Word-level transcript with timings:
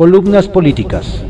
Columnas 0.00 0.48
políticas. 0.48 1.22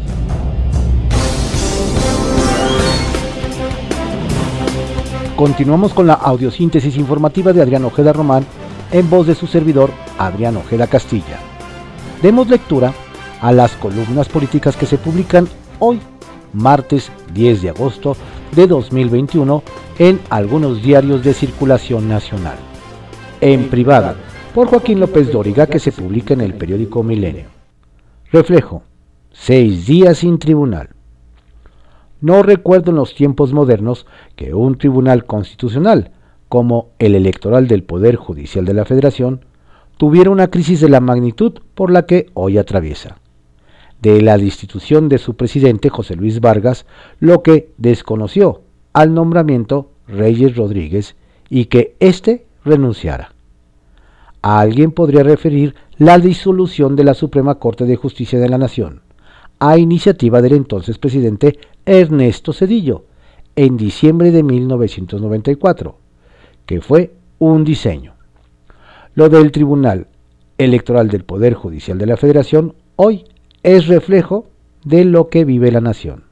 Continuamos 5.35 5.93
con 5.93 6.07
la 6.07 6.15
audiosíntesis 6.15 6.96
informativa 6.96 7.53
de 7.53 7.62
Adrián 7.62 7.85
Ojeda 7.85 8.12
Román 8.12 8.46
en 8.93 9.11
voz 9.11 9.27
de 9.27 9.35
su 9.35 9.48
servidor 9.48 9.91
Adrián 10.19 10.56
Ojeda 10.56 10.87
Castilla. 10.87 11.41
Demos 12.22 12.48
lectura 12.48 12.95
a 13.41 13.51
las 13.51 13.72
columnas 13.72 14.29
políticas 14.29 14.77
que 14.77 14.87
se 14.87 14.98
publican 14.98 15.48
hoy, 15.80 15.98
martes 16.52 17.11
10 17.34 17.62
de 17.62 17.71
agosto 17.71 18.16
de 18.55 18.68
2021, 18.68 19.64
en 19.98 20.21
algunos 20.30 20.80
diarios 20.80 21.25
de 21.25 21.34
circulación 21.34 22.09
nacional. 22.09 22.59
En 23.41 23.68
privado, 23.68 24.14
por 24.55 24.68
Joaquín 24.68 25.00
López 25.00 25.32
Dóriga, 25.32 25.66
que 25.66 25.80
se 25.80 25.91
publica 25.91 26.34
en 26.34 26.43
el 26.43 26.55
periódico 26.55 27.02
Milenio. 27.02 27.59
Reflejo. 28.33 28.85
Seis 29.33 29.87
días 29.87 30.19
sin 30.19 30.38
tribunal. 30.38 30.91
No 32.21 32.45
recuerdo 32.45 32.93
en 32.93 32.97
los 32.97 33.16
tiempos 33.16 33.52
modernos 33.52 34.07
que 34.37 34.55
un 34.55 34.79
tribunal 34.79 35.25
constitucional, 35.25 36.12
como 36.48 36.91
el 37.01 37.16
electoral 37.16 37.66
del 37.66 37.83
Poder 37.83 38.15
Judicial 38.15 38.65
de 38.65 38.74
la 38.74 38.85
Federación, 38.85 39.45
tuviera 39.97 40.30
una 40.30 40.48
crisis 40.48 40.80
de 40.80 40.88
la 40.88 41.01
magnitud 41.01 41.55
por 41.74 41.91
la 41.91 42.07
que 42.07 42.30
hoy 42.35 42.57
atraviesa. 42.57 43.19
De 44.01 44.23
la 44.23 44.38
destitución 44.38 45.09
de 45.09 45.19
su 45.19 45.35
presidente 45.35 45.88
José 45.88 46.15
Luis 46.15 46.41
Vargas, 46.41 46.87
lo 47.19 47.43
que 47.43 47.73
desconoció 47.79 48.62
al 48.93 49.12
nombramiento 49.12 49.91
Reyes 50.07 50.55
Rodríguez 50.55 51.16
y 51.49 51.65
que 51.65 51.97
éste 51.99 52.47
renunciara. 52.65 53.35
A 54.43 54.61
alguien 54.61 54.93
podría 54.93 55.23
referir 55.23 55.75
la 55.99 56.19
disolución 56.19 56.97
de 56.97 57.05
la 57.05 57.15
Suprema 57.15 57.57
Corte 57.57 57.85
de 57.85 57.97
Justicia 57.97 58.39
de 58.39 58.49
la 58.49 58.57
Nación, 58.57 59.03
a 59.59 59.77
iniciativa 59.77 60.41
del 60.41 60.55
entonces 60.55 60.99
presidente 60.99 61.59
Ernesto 61.85 62.52
Cedillo, 62.52 63.05
en 63.55 63.77
diciembre 63.77 64.30
de 64.30 64.42
1994, 64.42 65.98
que 66.64 66.80
fue 66.80 67.12
un 67.38 67.64
diseño. 67.64 68.14
Lo 69.14 69.28
del 69.28 69.52
Tribunal 69.52 70.06
Electoral 70.56 71.08
del 71.08 71.25
Poder 71.25 71.54
Judicial 71.54 71.98
de 71.98 72.06
la 72.06 72.16
Federación 72.16 72.75
hoy 72.97 73.25
es 73.62 73.86
reflejo 73.88 74.47
de 74.84 75.04
lo 75.04 75.28
que 75.28 75.44
vive 75.44 75.70
la 75.70 75.80
nación. 75.80 76.25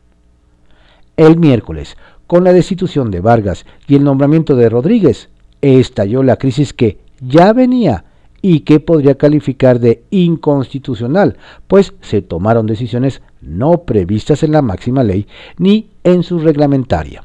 El 1.17 1.37
miércoles, 1.37 1.97
con 2.27 2.45
la 2.45 2.53
destitución 2.53 3.11
de 3.11 3.21
Vargas 3.21 3.67
y 3.87 3.97
el 3.97 4.05
nombramiento 4.05 4.55
de 4.55 4.69
Rodríguez, 4.69 5.29
estalló 5.61 6.23
la 6.23 6.37
crisis 6.37 6.73
que 6.73 6.99
ya 7.21 7.53
venía 7.53 8.05
y 8.41 8.61
que 8.61 8.81
podría 8.81 9.17
calificar 9.17 9.81
de 9.81 10.05
inconstitucional, 10.11 11.37
pues 11.67 11.95
se 12.01 12.23
tomaron 12.23 12.67
decisiones 12.67 13.23
no 13.41 13.83
previstas 13.83 14.43
en 14.43 14.53
la 14.53 14.63
máxima 14.63 15.03
ley 15.03 15.27
ni 15.59 15.91
en 16.05 16.23
su 16.23 16.39
reglamentaria. 16.39 17.25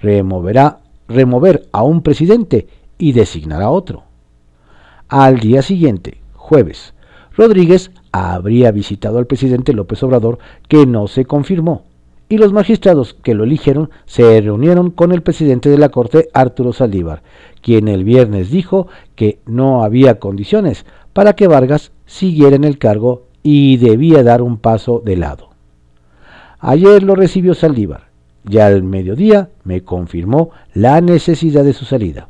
Removerá, 0.00 0.80
remover 1.08 1.68
a 1.72 1.82
un 1.82 2.02
presidente 2.02 2.68
y 2.98 3.12
designar 3.12 3.62
a 3.62 3.70
otro. 3.70 4.04
Al 5.08 5.38
día 5.38 5.62
siguiente, 5.62 6.20
jueves, 6.34 6.94
Rodríguez 7.36 7.90
habría 8.12 8.70
visitado 8.70 9.18
al 9.18 9.26
presidente 9.26 9.72
López 9.72 10.02
Obrador, 10.02 10.38
que 10.68 10.86
no 10.86 11.06
se 11.06 11.26
confirmó, 11.26 11.84
y 12.28 12.38
los 12.38 12.52
magistrados 12.52 13.14
que 13.14 13.34
lo 13.34 13.44
eligieron 13.44 13.90
se 14.04 14.40
reunieron 14.40 14.90
con 14.90 15.12
el 15.12 15.22
presidente 15.22 15.68
de 15.68 15.78
la 15.78 15.90
Corte, 15.90 16.28
Arturo 16.32 16.72
Saldívar, 16.72 17.22
quien 17.62 17.88
el 17.88 18.04
viernes 18.04 18.50
dijo 18.50 18.88
que 19.14 19.38
no 19.46 19.84
había 19.84 20.18
condiciones 20.18 20.86
para 21.12 21.34
que 21.34 21.46
Vargas 21.46 21.92
siguiera 22.04 22.56
en 22.56 22.64
el 22.64 22.78
cargo 22.78 23.26
y 23.42 23.76
debía 23.76 24.22
dar 24.22 24.42
un 24.42 24.58
paso 24.58 25.00
de 25.04 25.16
lado. 25.16 25.50
Ayer 26.58 27.02
lo 27.02 27.14
recibió 27.14 27.54
Saldívar 27.54 28.08
y 28.48 28.58
al 28.58 28.82
mediodía 28.82 29.50
me 29.64 29.82
confirmó 29.82 30.50
la 30.74 31.00
necesidad 31.00 31.64
de 31.64 31.72
su 31.72 31.84
salida. 31.84 32.28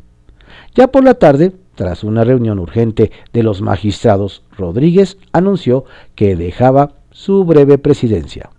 Ya 0.74 0.88
por 0.88 1.04
la 1.04 1.14
tarde, 1.14 1.52
tras 1.74 2.04
una 2.04 2.24
reunión 2.24 2.58
urgente 2.58 3.10
de 3.32 3.42
los 3.42 3.62
magistrados, 3.62 4.42
Rodríguez 4.56 5.16
anunció 5.32 5.84
que 6.14 6.36
dejaba 6.36 6.96
su 7.10 7.44
breve 7.44 7.78
presidencia. 7.78 8.50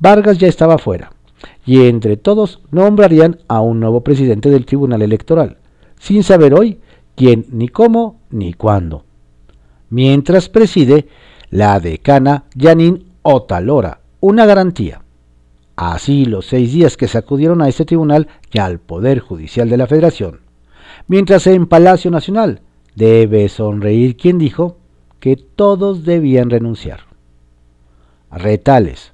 Vargas 0.00 0.38
ya 0.38 0.46
estaba 0.46 0.78
fuera, 0.78 1.12
y 1.66 1.86
entre 1.86 2.16
todos 2.16 2.60
nombrarían 2.70 3.38
a 3.48 3.60
un 3.60 3.80
nuevo 3.80 4.02
presidente 4.02 4.48
del 4.48 4.64
Tribunal 4.64 5.02
Electoral, 5.02 5.58
sin 5.98 6.22
saber 6.22 6.54
hoy 6.54 6.78
quién, 7.16 7.46
ni 7.50 7.68
cómo, 7.68 8.20
ni 8.30 8.52
cuándo. 8.52 9.04
Mientras 9.90 10.48
preside 10.48 11.08
la 11.50 11.80
decana 11.80 12.44
Janine 12.56 13.06
Otalora, 13.22 14.00
una 14.20 14.46
garantía. 14.46 15.02
Así 15.74 16.24
los 16.24 16.46
seis 16.46 16.72
días 16.72 16.96
que 16.96 17.08
sacudieron 17.08 17.62
a 17.62 17.68
este 17.68 17.84
tribunal 17.84 18.28
y 18.52 18.58
al 18.58 18.78
Poder 18.78 19.20
Judicial 19.20 19.68
de 19.68 19.76
la 19.76 19.86
Federación. 19.86 20.40
Mientras 21.06 21.46
en 21.46 21.66
Palacio 21.66 22.10
Nacional 22.10 22.62
debe 22.94 23.48
sonreír 23.48 24.16
quien 24.16 24.38
dijo 24.38 24.76
que 25.20 25.36
todos 25.36 26.04
debían 26.04 26.50
renunciar. 26.50 27.00
Retales 28.30 29.12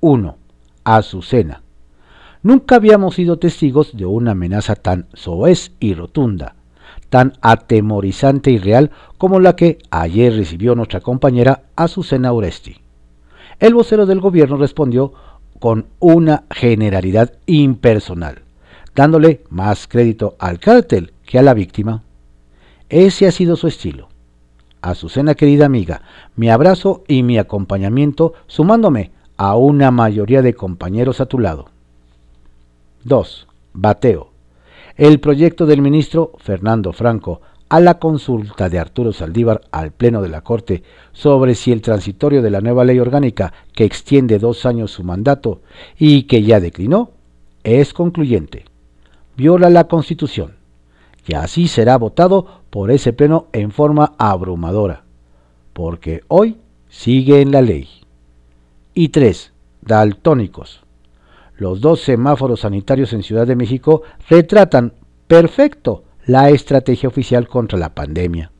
1. 0.00 0.36
Azucena. 0.84 1.62
Nunca 2.42 2.76
habíamos 2.76 3.14
sido 3.14 3.38
testigos 3.38 3.96
de 3.96 4.06
una 4.06 4.32
amenaza 4.32 4.76
tan 4.76 5.06
soez 5.14 5.72
y 5.80 5.94
rotunda, 5.94 6.54
tan 7.08 7.32
atemorizante 7.40 8.50
y 8.50 8.58
real 8.58 8.90
como 9.18 9.40
la 9.40 9.56
que 9.56 9.78
ayer 9.90 10.34
recibió 10.34 10.74
nuestra 10.74 11.00
compañera 11.00 11.62
Azucena 11.74 12.32
Oresti. 12.32 12.76
El 13.58 13.74
vocero 13.74 14.06
del 14.06 14.20
gobierno 14.20 14.58
respondió 14.58 15.12
con 15.58 15.86
una 15.98 16.44
generalidad 16.50 17.32
impersonal, 17.46 18.42
dándole 18.94 19.42
más 19.48 19.88
crédito 19.88 20.36
al 20.38 20.60
cártel 20.60 21.12
que 21.24 21.38
a 21.38 21.42
la 21.42 21.54
víctima. 21.54 22.02
Ese 22.88 23.26
ha 23.26 23.32
sido 23.32 23.56
su 23.56 23.66
estilo. 23.66 24.08
Azucena 24.82 25.34
querida 25.34 25.66
amiga, 25.66 26.02
mi 26.36 26.50
abrazo 26.50 27.02
y 27.08 27.22
mi 27.22 27.38
acompañamiento 27.38 28.34
sumándome 28.46 29.15
a 29.36 29.56
una 29.56 29.90
mayoría 29.90 30.42
de 30.42 30.54
compañeros 30.54 31.20
a 31.20 31.26
tu 31.26 31.38
lado. 31.38 31.66
2. 33.04 33.46
Bateo. 33.74 34.30
El 34.96 35.20
proyecto 35.20 35.66
del 35.66 35.82
ministro 35.82 36.32
Fernando 36.38 36.92
Franco 36.92 37.40
a 37.68 37.80
la 37.80 37.98
consulta 37.98 38.68
de 38.68 38.78
Arturo 38.78 39.12
Saldívar 39.12 39.60
al 39.72 39.90
Pleno 39.90 40.22
de 40.22 40.28
la 40.28 40.42
Corte 40.42 40.82
sobre 41.12 41.54
si 41.54 41.72
el 41.72 41.82
transitorio 41.82 42.40
de 42.42 42.50
la 42.50 42.60
nueva 42.60 42.84
ley 42.84 42.98
orgánica 42.98 43.52
que 43.74 43.84
extiende 43.84 44.38
dos 44.38 44.66
años 44.66 44.92
su 44.92 45.02
mandato 45.02 45.60
y 45.98 46.24
que 46.24 46.42
ya 46.42 46.60
declinó 46.60 47.10
es 47.64 47.92
concluyente. 47.92 48.64
Viola 49.36 49.68
la 49.68 49.84
Constitución 49.84 50.54
y 51.26 51.34
así 51.34 51.66
será 51.66 51.98
votado 51.98 52.62
por 52.70 52.90
ese 52.90 53.12
Pleno 53.12 53.46
en 53.52 53.72
forma 53.72 54.14
abrumadora, 54.16 55.02
porque 55.72 56.22
hoy 56.28 56.56
sigue 56.88 57.40
en 57.40 57.50
la 57.50 57.62
ley. 57.62 57.88
Y 58.98 59.10
tres, 59.10 59.52
daltónicos. 59.82 60.82
Los 61.58 61.82
dos 61.82 62.00
semáforos 62.00 62.60
sanitarios 62.60 63.12
en 63.12 63.22
Ciudad 63.22 63.46
de 63.46 63.54
México 63.54 64.00
retratan 64.26 64.94
perfecto 65.26 66.04
la 66.24 66.48
estrategia 66.48 67.06
oficial 67.06 67.46
contra 67.46 67.78
la 67.78 67.94
pandemia. 67.94 68.52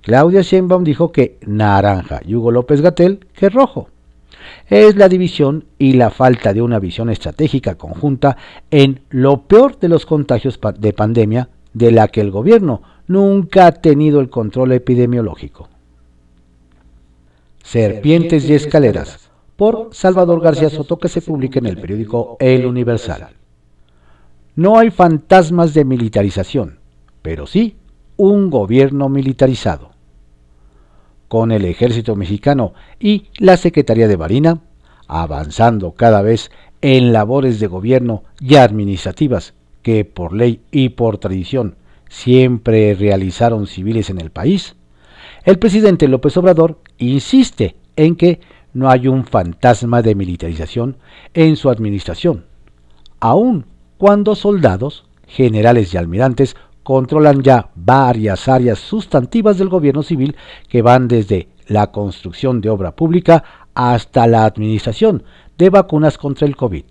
Claudia 0.00 0.40
Sheinbaum 0.40 0.84
dijo 0.84 1.12
que 1.12 1.36
naranja 1.46 2.22
y 2.24 2.34
Hugo 2.34 2.50
López 2.50 2.80
Gatel 2.80 3.26
que 3.34 3.50
rojo. 3.50 3.90
Es 4.68 4.96
la 4.96 5.10
división 5.10 5.66
y 5.78 5.92
la 5.92 6.08
falta 6.08 6.54
de 6.54 6.62
una 6.62 6.78
visión 6.78 7.10
estratégica 7.10 7.74
conjunta 7.74 8.38
en 8.70 9.02
lo 9.10 9.42
peor 9.42 9.78
de 9.78 9.88
los 9.88 10.06
contagios 10.06 10.58
de 10.78 10.92
pandemia 10.94 11.50
de 11.74 11.92
la 11.92 12.08
que 12.08 12.22
el 12.22 12.30
gobierno 12.30 12.80
nunca 13.06 13.66
ha 13.66 13.72
tenido 13.72 14.20
el 14.20 14.30
control 14.30 14.72
epidemiológico. 14.72 15.68
Serpientes 17.62 18.48
y 18.48 18.54
escaleras 18.54 19.27
por 19.58 19.88
Salvador 19.90 20.40
García 20.40 20.70
Soto 20.70 21.00
que 21.00 21.08
se 21.08 21.20
publica 21.20 21.58
en 21.58 21.66
el 21.66 21.78
periódico 21.78 22.36
El 22.38 22.64
Universal. 22.64 23.30
No 24.54 24.78
hay 24.78 24.92
fantasmas 24.92 25.74
de 25.74 25.84
militarización, 25.84 26.78
pero 27.22 27.44
sí 27.44 27.74
un 28.16 28.50
gobierno 28.50 29.08
militarizado. 29.08 29.90
Con 31.26 31.50
el 31.50 31.64
ejército 31.64 32.14
mexicano 32.14 32.72
y 33.00 33.30
la 33.38 33.56
Secretaría 33.56 34.06
de 34.06 34.16
Marina 34.16 34.60
avanzando 35.08 35.90
cada 35.90 36.22
vez 36.22 36.52
en 36.80 37.12
labores 37.12 37.58
de 37.58 37.66
gobierno 37.66 38.22
y 38.38 38.54
administrativas 38.54 39.54
que 39.82 40.04
por 40.04 40.34
ley 40.34 40.60
y 40.70 40.90
por 40.90 41.18
tradición 41.18 41.74
siempre 42.08 42.94
realizaron 42.94 43.66
civiles 43.66 44.08
en 44.08 44.20
el 44.20 44.30
país, 44.30 44.76
el 45.44 45.58
presidente 45.58 46.06
López 46.06 46.36
Obrador 46.36 46.78
insiste 46.98 47.74
en 47.96 48.14
que 48.14 48.40
no 48.72 48.90
hay 48.90 49.08
un 49.08 49.24
fantasma 49.24 50.02
de 50.02 50.14
militarización 50.14 50.96
en 51.34 51.56
su 51.56 51.70
administración, 51.70 52.44
aun 53.20 53.66
cuando 53.96 54.34
soldados, 54.34 55.04
generales 55.26 55.92
y 55.92 55.96
almirantes 55.96 56.56
controlan 56.82 57.42
ya 57.42 57.70
varias 57.74 58.48
áreas 58.48 58.78
sustantivas 58.78 59.58
del 59.58 59.68
gobierno 59.68 60.02
civil 60.02 60.36
que 60.68 60.80
van 60.82 61.08
desde 61.08 61.48
la 61.66 61.88
construcción 61.88 62.60
de 62.60 62.70
obra 62.70 62.96
pública 62.96 63.44
hasta 63.74 64.26
la 64.26 64.44
administración 64.44 65.22
de 65.58 65.70
vacunas 65.70 66.16
contra 66.16 66.46
el 66.46 66.56
COVID, 66.56 66.84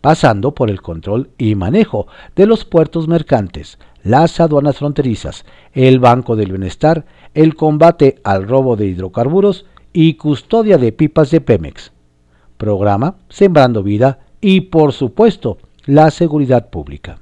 pasando 0.00 0.54
por 0.54 0.68
el 0.68 0.82
control 0.82 1.30
y 1.38 1.54
manejo 1.54 2.08
de 2.36 2.46
los 2.46 2.64
puertos 2.64 3.08
mercantes, 3.08 3.78
las 4.02 4.40
aduanas 4.40 4.78
fronterizas, 4.78 5.46
el 5.72 5.98
Banco 5.98 6.36
del 6.36 6.50
Bienestar, 6.50 7.06
el 7.34 7.54
combate 7.54 8.20
al 8.24 8.46
robo 8.46 8.76
de 8.76 8.86
hidrocarburos 8.86 9.64
y 9.92 10.14
custodia 10.14 10.78
de 10.78 10.92
pipas 10.92 11.30
de 11.30 11.40
Pemex. 11.40 11.92
Programa 12.56 13.16
Sembrando 13.28 13.82
Vida 13.82 14.20
y, 14.40 14.62
por 14.62 14.92
supuesto, 14.92 15.58
la 15.84 16.10
seguridad 16.10 16.70
pública. 16.70 17.18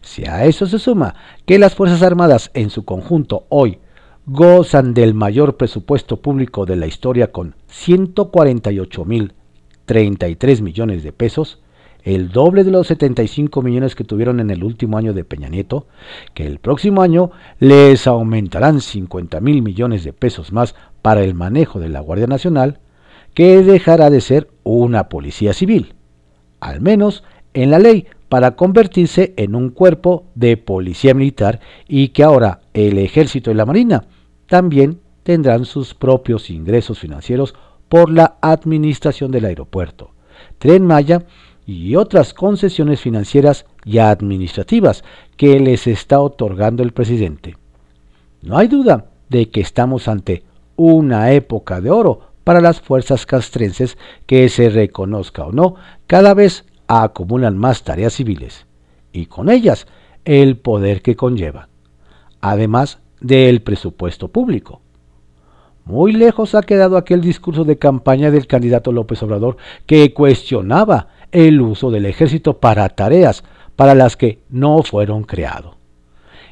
Si 0.00 0.26
a 0.26 0.44
eso 0.44 0.66
se 0.66 0.78
suma 0.78 1.14
que 1.44 1.58
las 1.58 1.74
Fuerzas 1.74 2.02
Armadas 2.02 2.50
en 2.54 2.70
su 2.70 2.84
conjunto 2.84 3.46
hoy 3.48 3.80
gozan 4.26 4.94
del 4.94 5.14
mayor 5.14 5.56
presupuesto 5.56 6.20
público 6.20 6.66
de 6.66 6.76
la 6.76 6.86
historia 6.86 7.32
con 7.32 7.56
148.033 7.70 10.60
millones 10.60 11.02
de 11.02 11.12
pesos, 11.12 11.58
el 12.04 12.30
doble 12.30 12.64
de 12.64 12.70
los 12.70 12.86
75 12.86 13.62
millones 13.62 13.94
que 13.94 14.04
tuvieron 14.04 14.40
en 14.40 14.50
el 14.50 14.64
último 14.64 14.98
año 14.98 15.12
de 15.12 15.24
Peña 15.24 15.48
Nieto, 15.48 15.86
que 16.34 16.46
el 16.46 16.58
próximo 16.58 17.02
año 17.02 17.30
les 17.58 18.06
aumentarán 18.06 18.80
50 18.80 19.40
mil 19.40 19.62
millones 19.62 20.04
de 20.04 20.12
pesos 20.12 20.52
más 20.52 20.74
para 21.02 21.22
el 21.22 21.34
manejo 21.34 21.80
de 21.80 21.88
la 21.88 22.00
Guardia 22.00 22.26
Nacional, 22.26 22.80
que 23.34 23.62
dejará 23.62 24.10
de 24.10 24.20
ser 24.20 24.48
una 24.64 25.08
policía 25.08 25.52
civil, 25.52 25.94
al 26.60 26.80
menos 26.80 27.24
en 27.54 27.70
la 27.70 27.78
ley, 27.78 28.06
para 28.28 28.56
convertirse 28.56 29.32
en 29.36 29.54
un 29.54 29.70
cuerpo 29.70 30.26
de 30.34 30.56
policía 30.56 31.14
militar 31.14 31.60
y 31.86 32.08
que 32.08 32.22
ahora 32.22 32.60
el 32.74 32.98
ejército 32.98 33.50
y 33.50 33.54
la 33.54 33.64
marina 33.64 34.04
también 34.46 35.00
tendrán 35.22 35.64
sus 35.64 35.94
propios 35.94 36.50
ingresos 36.50 36.98
financieros 36.98 37.54
por 37.88 38.10
la 38.10 38.36
administración 38.42 39.30
del 39.30 39.46
aeropuerto, 39.46 40.12
Tren 40.58 40.86
Maya 40.86 41.24
y 41.68 41.96
otras 41.96 42.32
concesiones 42.32 43.02
financieras 43.02 43.66
y 43.84 43.98
administrativas 43.98 45.04
que 45.36 45.60
les 45.60 45.86
está 45.86 46.18
otorgando 46.18 46.82
el 46.82 46.92
presidente. 46.92 47.58
No 48.40 48.56
hay 48.56 48.68
duda 48.68 49.10
de 49.28 49.50
que 49.50 49.60
estamos 49.60 50.08
ante 50.08 50.44
una 50.76 51.30
época 51.32 51.82
de 51.82 51.90
oro 51.90 52.20
para 52.42 52.62
las 52.62 52.80
fuerzas 52.80 53.26
castrenses 53.26 53.98
que 54.24 54.48
se 54.48 54.70
reconozca 54.70 55.44
o 55.44 55.52
no, 55.52 55.74
cada 56.06 56.32
vez 56.32 56.64
acumulan 56.86 57.58
más 57.58 57.82
tareas 57.82 58.14
civiles 58.14 58.64
y 59.12 59.26
con 59.26 59.50
ellas 59.50 59.86
el 60.24 60.56
poder 60.56 61.02
que 61.02 61.16
conlleva. 61.16 61.68
Además, 62.40 63.00
del 63.20 63.60
presupuesto 63.60 64.28
público. 64.28 64.80
Muy 65.84 66.12
lejos 66.12 66.54
ha 66.54 66.62
quedado 66.62 66.96
aquel 66.96 67.20
discurso 67.20 67.64
de 67.64 67.76
campaña 67.76 68.30
del 68.30 68.46
candidato 68.46 68.90
López 68.90 69.22
Obrador 69.22 69.58
que 69.84 70.14
cuestionaba 70.14 71.08
el 71.32 71.60
uso 71.60 71.90
del 71.90 72.06
ejército 72.06 72.58
para 72.58 72.88
tareas 72.88 73.44
para 73.76 73.94
las 73.94 74.16
que 74.16 74.40
no 74.50 74.82
fueron 74.82 75.24
creados. 75.24 75.76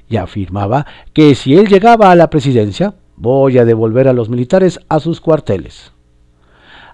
Y 0.09 0.17
afirmaba 0.17 0.87
que 1.13 1.35
si 1.35 1.57
él 1.57 1.67
llegaba 1.67 2.11
a 2.11 2.15
la 2.15 2.31
presidencia, 2.31 2.95
voy 3.17 3.59
a 3.59 3.65
devolver 3.65 4.09
a 4.09 4.13
los 4.13 4.29
militares 4.29 4.79
a 4.89 5.01
sus 5.01 5.21
cuarteles. 5.21 5.93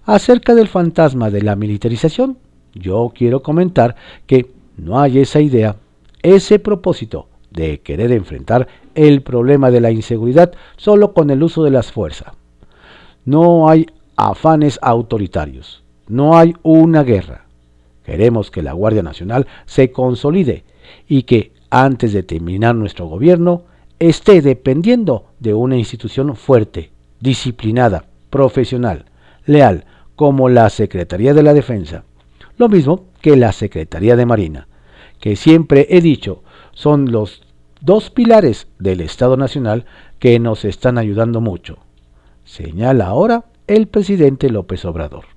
Acerca 0.05 0.55
del 0.55 0.69
fantasma 0.69 1.31
de 1.31 1.43
la 1.43 1.55
militarización, 1.55 2.39
yo 2.75 3.13
quiero 3.15 3.43
comentar 3.43 3.97
que 4.27 4.51
no 4.77 4.99
hay 4.99 5.19
esa 5.19 5.41
idea, 5.41 5.77
ese 6.23 6.59
propósito 6.59 7.29
de 7.51 7.81
querer 7.81 8.13
enfrentar 8.13 8.67
el 8.95 9.23
problema 9.23 9.71
de 9.71 9.81
la 9.81 9.91
inseguridad 9.91 10.53
solo 10.77 11.13
con 11.13 11.31
el 11.31 11.43
uso 11.43 11.63
de 11.63 11.71
las 11.71 11.93
fuerzas. 11.93 12.33
No 13.25 13.69
hay 13.69 13.87
afanes 14.17 14.79
autoritarios, 14.83 15.83
no 16.09 16.37
hay 16.37 16.55
una 16.63 17.03
guerra. 17.03 17.47
Queremos 18.05 18.51
que 18.51 18.63
la 18.63 18.73
Guardia 18.73 19.03
Nacional 19.03 19.47
se 19.67 19.93
consolide 19.93 20.65
y 21.09 21.23
que 21.23 21.53
antes 21.71 22.13
de 22.13 22.23
terminar 22.23 22.75
nuestro 22.75 23.07
gobierno 23.07 23.65
esté 23.99 24.43
dependiendo 24.43 25.27
de 25.39 25.55
una 25.55 25.77
institución 25.77 26.35
fuerte, 26.37 26.91
disciplinada, 27.21 28.05
profesional, 28.31 29.07
leal, 29.47 29.85
como 30.17 30.49
la 30.49 30.69
Secretaría 30.71 31.35
de 31.35 31.43
la 31.43 31.55
Defensa, 31.55 32.05
lo 32.57 32.69
mismo 32.69 33.07
que 33.21 33.37
la 33.37 33.53
Secretaría 33.53 34.17
de 34.17 34.27
Marina, 34.27 34.69
que 35.21 35.37
siempre 35.37 35.87
he 35.91 36.01
dicho 36.01 36.43
son 36.73 37.13
los 37.13 37.43
dos 37.81 38.11
pilares 38.11 38.69
del 38.79 39.01
Estado 39.01 39.37
Nacional 39.37 39.87
que 40.19 40.39
nos 40.39 40.65
están 40.65 40.99
ayudando 40.99 41.41
mucho, 41.41 41.79
señala 42.45 43.07
ahora 43.07 43.45
el 43.67 43.87
presidente 43.89 44.51
López 44.51 44.85
Obrador. 44.85 45.32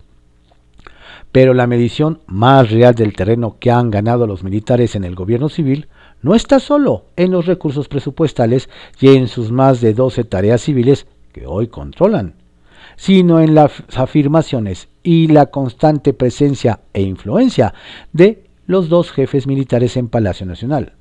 Pero 1.35 1.53
la 1.53 1.67
medición 1.67 2.21
más 2.27 2.71
real 2.71 2.95
del 2.95 3.11
terreno 3.11 3.57
que 3.59 3.69
han 3.69 3.91
ganado 3.91 4.25
los 4.25 4.41
militares 4.41 4.95
en 4.95 5.03
el 5.03 5.15
gobierno 5.15 5.49
civil 5.49 5.89
no 6.21 6.33
está 6.33 6.61
solo 6.61 7.07
en 7.17 7.31
los 7.31 7.45
recursos 7.45 7.89
presupuestales 7.89 8.69
y 9.01 9.09
en 9.17 9.27
sus 9.27 9.51
más 9.51 9.81
de 9.81 9.93
12 9.93 10.23
tareas 10.23 10.61
civiles 10.61 11.07
que 11.33 11.45
hoy 11.45 11.67
controlan, 11.67 12.35
sino 12.95 13.41
en 13.41 13.53
las 13.53 13.83
afirmaciones 13.97 14.87
y 15.03 15.27
la 15.27 15.47
constante 15.47 16.13
presencia 16.13 16.79
e 16.93 17.01
influencia 17.01 17.73
de 18.13 18.45
los 18.65 18.87
dos 18.87 19.11
jefes 19.11 19.45
militares 19.45 19.97
en 19.97 20.07
Palacio 20.07 20.45
Nacional, 20.45 20.93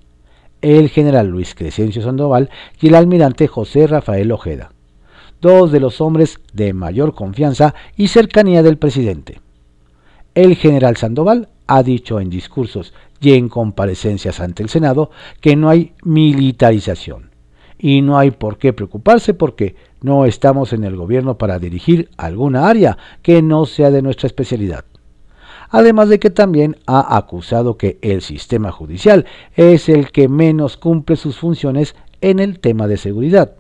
el 0.62 0.88
general 0.88 1.28
Luis 1.28 1.54
Crescencio 1.54 2.02
Sandoval 2.02 2.50
y 2.81 2.88
el 2.88 2.96
almirante 2.96 3.46
José 3.46 3.86
Rafael 3.86 4.32
Ojeda, 4.32 4.72
dos 5.40 5.70
de 5.70 5.78
los 5.78 6.00
hombres 6.00 6.40
de 6.52 6.72
mayor 6.72 7.14
confianza 7.14 7.76
y 7.96 8.08
cercanía 8.08 8.64
del 8.64 8.78
presidente. 8.78 9.44
El 10.34 10.56
general 10.56 10.96
Sandoval 10.96 11.48
ha 11.66 11.82
dicho 11.82 12.20
en 12.20 12.31
discursos 12.31 12.92
y 13.20 13.32
en 13.32 13.48
comparecencias 13.48 14.40
ante 14.40 14.62
el 14.62 14.69
Senado 14.69 15.10
que 15.40 15.56
no 15.56 15.69
hay 15.69 15.94
militarización 16.02 17.31
y 17.78 18.02
no 18.02 18.19
hay 18.19 18.31
por 18.31 18.58
qué 18.58 18.72
preocuparse 18.72 19.34
porque 19.34 19.76
no 20.02 20.25
estamos 20.26 20.72
en 20.72 20.84
el 20.84 20.96
gobierno 20.96 21.38
para 21.38 21.58
dirigir 21.58 22.10
alguna 22.16 22.69
área 22.69 22.98
que 23.22 23.42
no 23.42 23.66
sea 23.66 23.90
de 23.90 24.02
nuestra 24.02 24.26
especialidad 24.26 24.84
además 25.75 26.08
de 26.08 26.20
que 26.20 26.31
también 26.31 26.76
ha 26.86 27.16
acusado 27.16 27.76
que 27.76 27.98
el 28.00 28.22
sistema 28.22 28.70
judicial 28.70 29.26
es 29.56 29.88
el 29.88 30.12
que 30.12 30.28
menos 30.28 30.76
cumple 30.76 31.16
sus 31.16 31.36
funciones 31.36 31.96
en 32.20 32.38
el 32.38 32.60
tema 32.60 32.86
de 32.86 32.96
seguridad 32.96 33.56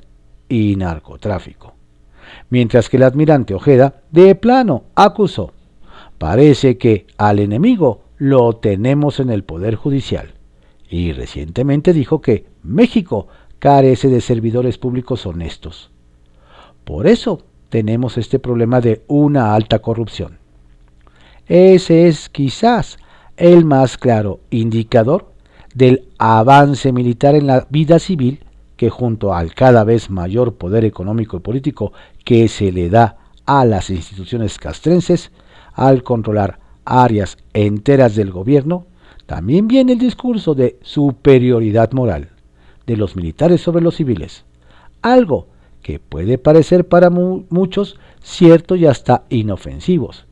y 0.48 0.76
narcotráfico. 0.76 1.74
Mientras 2.50 2.88
que 2.88 2.98
el 2.98 3.02
admirante 3.02 3.52
Ojeda 3.52 4.02
de 4.12 4.36
plano 4.36 4.84
acusó, 4.94 5.54
parece 6.18 6.78
que 6.78 7.06
al 7.16 7.38
enemigo 7.38 8.02
lo 8.18 8.54
tenemos 8.54 9.20
en 9.20 9.30
el 9.30 9.44
Poder 9.44 9.74
Judicial, 9.74 10.34
y 10.88 11.12
recientemente 11.12 11.92
dijo 11.92 12.20
que 12.20 12.46
México 12.62 13.28
carece 13.58 14.08
de 14.08 14.20
servidores 14.20 14.78
públicos 14.78 15.26
honestos. 15.26 15.90
Por 16.84 17.06
eso 17.06 17.42
tenemos 17.70 18.18
este 18.18 18.38
problema 18.38 18.80
de 18.80 19.02
una 19.08 19.54
alta 19.54 19.80
corrupción. 19.80 20.38
Ese 21.46 22.08
es 22.08 22.28
quizás 22.28 22.98
el 23.36 23.64
más 23.64 23.98
claro 23.98 24.40
indicador 24.50 25.32
del 25.74 26.08
avance 26.18 26.92
militar 26.92 27.34
en 27.34 27.46
la 27.46 27.66
vida 27.68 27.98
civil 27.98 28.44
que 28.76 28.90
junto 28.90 29.34
al 29.34 29.54
cada 29.54 29.84
vez 29.84 30.10
mayor 30.10 30.54
poder 30.54 30.84
económico 30.84 31.36
y 31.36 31.40
político 31.40 31.92
que 32.24 32.48
se 32.48 32.72
le 32.72 32.90
da 32.90 33.18
a 33.46 33.64
las 33.64 33.90
instituciones 33.90 34.58
castrenses 34.58 35.30
al 35.74 36.02
controlar 36.02 36.58
áreas 36.84 37.36
enteras 37.52 38.14
del 38.14 38.30
gobierno, 38.30 38.86
también 39.26 39.68
viene 39.68 39.92
el 39.92 39.98
discurso 39.98 40.54
de 40.54 40.78
superioridad 40.82 41.92
moral 41.92 42.30
de 42.86 42.96
los 42.96 43.16
militares 43.16 43.60
sobre 43.60 43.82
los 43.82 43.96
civiles, 43.96 44.44
algo 45.02 45.48
que 45.82 45.98
puede 45.98 46.38
parecer 46.38 46.88
para 46.88 47.10
muchos 47.10 47.98
cierto 48.22 48.76
y 48.76 48.86
hasta 48.86 49.24
inofensivos, 49.28 50.26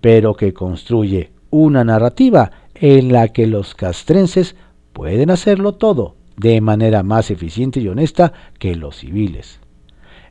pero 0.00 0.34
que 0.34 0.52
construye 0.52 1.32
una 1.50 1.84
narrativa 1.84 2.50
en 2.74 3.12
la 3.12 3.28
que 3.28 3.46
los 3.46 3.74
castrenses 3.74 4.56
pueden 4.92 5.30
hacerlo 5.30 5.74
todo 5.74 6.16
de 6.36 6.60
manera 6.60 7.02
más 7.02 7.30
eficiente 7.30 7.80
y 7.80 7.88
honesta 7.88 8.32
que 8.58 8.74
los 8.74 8.96
civiles. 8.96 9.60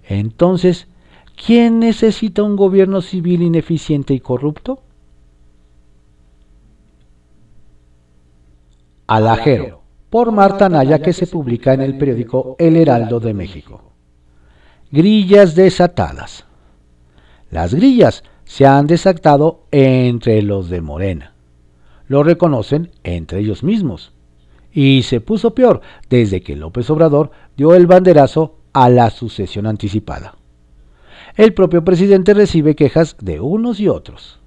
Entonces, 0.03 0.88
¿quién 1.44 1.80
necesita 1.80 2.44
un 2.44 2.56
gobierno 2.56 3.02
civil 3.02 3.42
ineficiente 3.42 4.14
y 4.14 4.20
corrupto? 4.20 4.82
Alajero, 9.08 9.82
por 10.10 10.32
Marta 10.32 10.70
Naya, 10.70 11.02
que 11.02 11.14
se 11.14 11.28
publica 11.28 11.74
en 11.74 11.82
el 11.82 11.98
periódico 11.98 12.56
El 12.60 12.78
Heraldo 12.78 13.20
de 13.20 13.34
México. 13.34 13.82
Grillas 14.92 15.56
desatadas. 15.56 16.46
Las 17.50 17.74
grillas 17.74 18.24
se 18.46 18.66
han 18.66 18.88
desactado 18.88 19.66
entre 19.72 20.42
los 20.42 20.70
de 20.70 20.82
Morena. 20.82 21.34
Lo 22.08 22.24
reconocen 22.24 22.92
entre 23.04 23.40
ellos 23.40 23.64
mismos. 23.64 24.14
Y 24.72 25.04
se 25.04 25.20
puso 25.20 25.54
peor 25.54 25.82
desde 26.10 26.42
que 26.42 26.56
López 26.56 26.90
Obrador 26.90 27.32
dio 27.58 27.74
el 27.76 27.88
banderazo 27.88 28.60
a 28.72 28.90
la 28.90 29.10
sucesión 29.10 29.68
anticipada. 29.68 30.36
El 31.36 31.54
propio 31.54 31.84
presidente 31.84 32.34
recibe 32.34 32.76
quejas 32.76 33.16
de 33.22 33.40
unos 33.40 33.80
y 33.80 33.88
otros. 33.88 34.40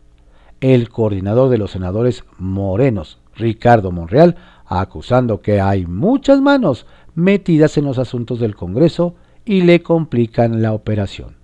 El 0.60 0.88
coordinador 0.88 1.50
de 1.50 1.58
los 1.58 1.72
senadores 1.72 2.24
morenos, 2.38 3.18
Ricardo 3.34 3.90
Monreal, 3.90 4.36
acusando 4.66 5.40
que 5.40 5.60
hay 5.60 5.86
muchas 5.86 6.40
manos 6.40 6.86
metidas 7.14 7.76
en 7.76 7.84
los 7.84 7.98
asuntos 7.98 8.40
del 8.40 8.54
Congreso 8.54 9.14
y 9.44 9.62
le 9.62 9.82
complican 9.82 10.62
la 10.62 10.72
operación. 10.72 11.36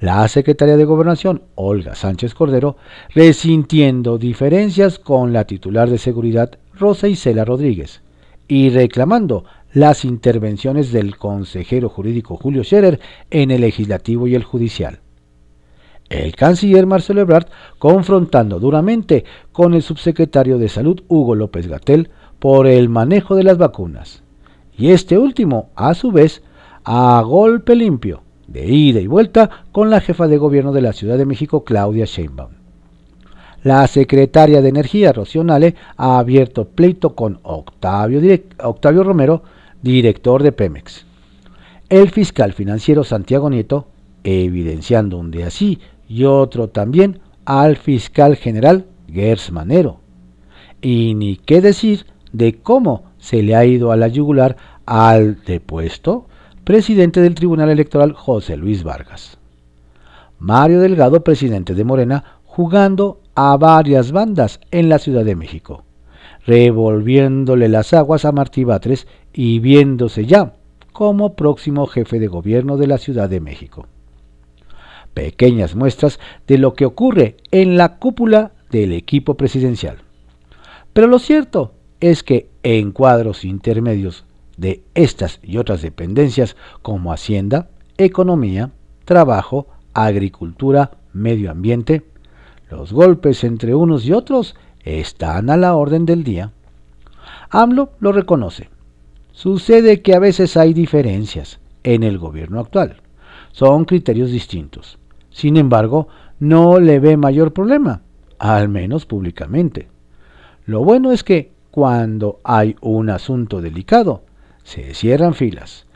La 0.00 0.26
secretaria 0.28 0.76
de 0.76 0.84
Gobernación, 0.84 1.42
Olga 1.54 1.94
Sánchez 1.94 2.34
Cordero, 2.34 2.76
resintiendo 3.14 4.18
diferencias 4.18 4.98
con 4.98 5.32
la 5.32 5.46
titular 5.46 5.88
de 5.88 5.98
Seguridad, 5.98 6.58
Rosa 6.74 7.06
Isela 7.08 7.44
Rodríguez, 7.44 8.02
y 8.48 8.70
reclamando 8.70 9.44
las 9.72 10.04
intervenciones 10.04 10.92
del 10.92 11.16
consejero 11.16 11.88
jurídico 11.88 12.36
Julio 12.36 12.64
Scherer 12.64 13.00
en 13.30 13.50
el 13.50 13.62
legislativo 13.62 14.26
y 14.26 14.34
el 14.34 14.44
judicial. 14.44 15.00
El 16.08 16.36
canciller 16.36 16.86
Marcelo 16.86 17.22
Ebrard 17.22 17.46
confrontando 17.78 18.60
duramente 18.60 19.24
con 19.50 19.72
el 19.72 19.82
subsecretario 19.82 20.58
de 20.58 20.68
Salud 20.68 21.02
Hugo 21.08 21.34
López 21.34 21.68
Gatel 21.68 22.10
por 22.38 22.66
el 22.66 22.90
manejo 22.90 23.34
de 23.34 23.44
las 23.44 23.56
vacunas. 23.56 24.22
Y 24.76 24.90
este 24.90 25.16
último, 25.16 25.70
a 25.74 25.94
su 25.94 26.12
vez, 26.12 26.42
a 26.84 27.22
golpe 27.22 27.74
limpio, 27.74 28.22
de 28.46 28.66
ida 28.66 29.00
y 29.00 29.06
vuelta 29.06 29.48
con 29.72 29.88
la 29.88 30.00
jefa 30.00 30.28
de 30.28 30.36
gobierno 30.36 30.72
de 30.72 30.82
la 30.82 30.92
Ciudad 30.92 31.16
de 31.16 31.24
México, 31.24 31.64
Claudia 31.64 32.04
Sheinbaum. 32.04 32.52
La 33.62 33.86
secretaria 33.86 34.60
de 34.60 34.68
Energía, 34.68 35.12
Rocío 35.12 35.44
Nale, 35.44 35.76
ha 35.96 36.18
abierto 36.18 36.66
pleito 36.66 37.14
con 37.14 37.38
Octavio, 37.42 38.20
Octavio 38.58 39.04
Romero, 39.04 39.44
director 39.82 40.42
de 40.42 40.52
Pemex. 40.52 41.04
El 41.88 42.10
fiscal 42.10 42.52
financiero 42.52 43.04
Santiago 43.04 43.50
Nieto, 43.50 43.86
evidenciando 44.24 45.18
un 45.18 45.30
de 45.30 45.44
así 45.44 45.80
y 46.08 46.24
otro 46.24 46.68
también 46.68 47.20
al 47.44 47.76
fiscal 47.76 48.36
general 48.36 48.86
Gers 49.12 49.52
Manero. 49.52 50.00
Y 50.80 51.14
ni 51.14 51.36
qué 51.36 51.60
decir 51.60 52.06
de 52.32 52.54
cómo 52.54 53.04
se 53.18 53.42
le 53.42 53.54
ha 53.54 53.64
ido 53.64 53.92
a 53.92 53.96
la 53.96 54.08
yugular 54.08 54.56
al 54.86 55.42
depuesto 55.44 56.26
presidente 56.64 57.20
del 57.20 57.34
Tribunal 57.34 57.70
Electoral 57.70 58.12
José 58.12 58.56
Luis 58.56 58.82
Vargas. 58.84 59.38
Mario 60.38 60.80
Delgado, 60.80 61.22
presidente 61.22 61.74
de 61.74 61.84
Morena, 61.84 62.40
jugando 62.44 63.20
a 63.34 63.56
varias 63.56 64.12
bandas 64.12 64.60
en 64.70 64.88
la 64.88 64.98
Ciudad 64.98 65.24
de 65.24 65.36
México, 65.36 65.84
revolviéndole 66.46 67.68
las 67.68 67.92
aguas 67.92 68.24
a 68.24 68.32
Martí 68.32 68.64
Batres 68.64 69.06
y 69.32 69.58
viéndose 69.60 70.26
ya 70.26 70.54
como 70.92 71.34
próximo 71.34 71.86
jefe 71.86 72.18
de 72.18 72.28
gobierno 72.28 72.76
de 72.76 72.86
la 72.86 72.98
Ciudad 72.98 73.28
de 73.28 73.40
México. 73.40 73.86
Pequeñas 75.14 75.74
muestras 75.74 76.18
de 76.46 76.58
lo 76.58 76.74
que 76.74 76.86
ocurre 76.86 77.36
en 77.50 77.76
la 77.76 77.96
cúpula 77.96 78.52
del 78.70 78.92
equipo 78.92 79.34
presidencial. 79.34 79.98
Pero 80.92 81.06
lo 81.06 81.18
cierto 81.18 81.72
es 82.00 82.22
que 82.22 82.48
en 82.62 82.92
cuadros 82.92 83.44
intermedios 83.44 84.24
de 84.56 84.82
estas 84.94 85.40
y 85.42 85.58
otras 85.58 85.82
dependencias 85.82 86.56
como 86.82 87.12
Hacienda, 87.12 87.68
Economía, 87.96 88.70
Trabajo, 89.04 89.66
Agricultura, 89.94 90.92
Medio 91.12 91.50
Ambiente, 91.50 92.02
los 92.70 92.92
golpes 92.92 93.44
entre 93.44 93.74
unos 93.74 94.06
y 94.06 94.12
otros 94.12 94.56
están 94.84 95.50
a 95.50 95.56
la 95.56 95.74
orden 95.74 96.06
del 96.06 96.24
día. 96.24 96.52
AMLO 97.50 97.90
lo 98.00 98.12
reconoce. 98.12 98.70
Sucede 99.32 100.02
que 100.02 100.14
a 100.14 100.18
veces 100.18 100.56
hay 100.56 100.74
diferencias 100.74 101.60
en 101.82 102.02
el 102.02 102.18
gobierno 102.18 102.60
actual. 102.60 103.00
Son 103.52 103.84
criterios 103.84 104.30
distintos. 104.30 104.98
Sin 105.30 105.56
embargo, 105.56 106.08
no 106.38 106.78
le 106.78 107.00
ve 107.00 107.16
mayor 107.16 107.52
problema, 107.52 108.02
al 108.38 108.68
menos 108.68 109.06
públicamente. 109.06 109.88
Lo 110.64 110.84
bueno 110.84 111.12
es 111.12 111.24
que 111.24 111.52
cuando 111.70 112.38
hay 112.44 112.76
un 112.80 113.10
asunto 113.10 113.60
delicado, 113.60 114.22
se 114.62 114.94
cierran 114.94 115.34
filas. 115.34 115.86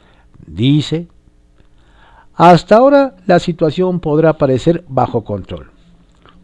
Dice, 0.47 1.09
hasta 2.35 2.77
ahora 2.77 3.17
la 3.27 3.39
situación 3.39 4.01
podrá 4.01 4.39
parecer 4.39 4.85
bajo 4.89 5.25
control. 5.25 5.71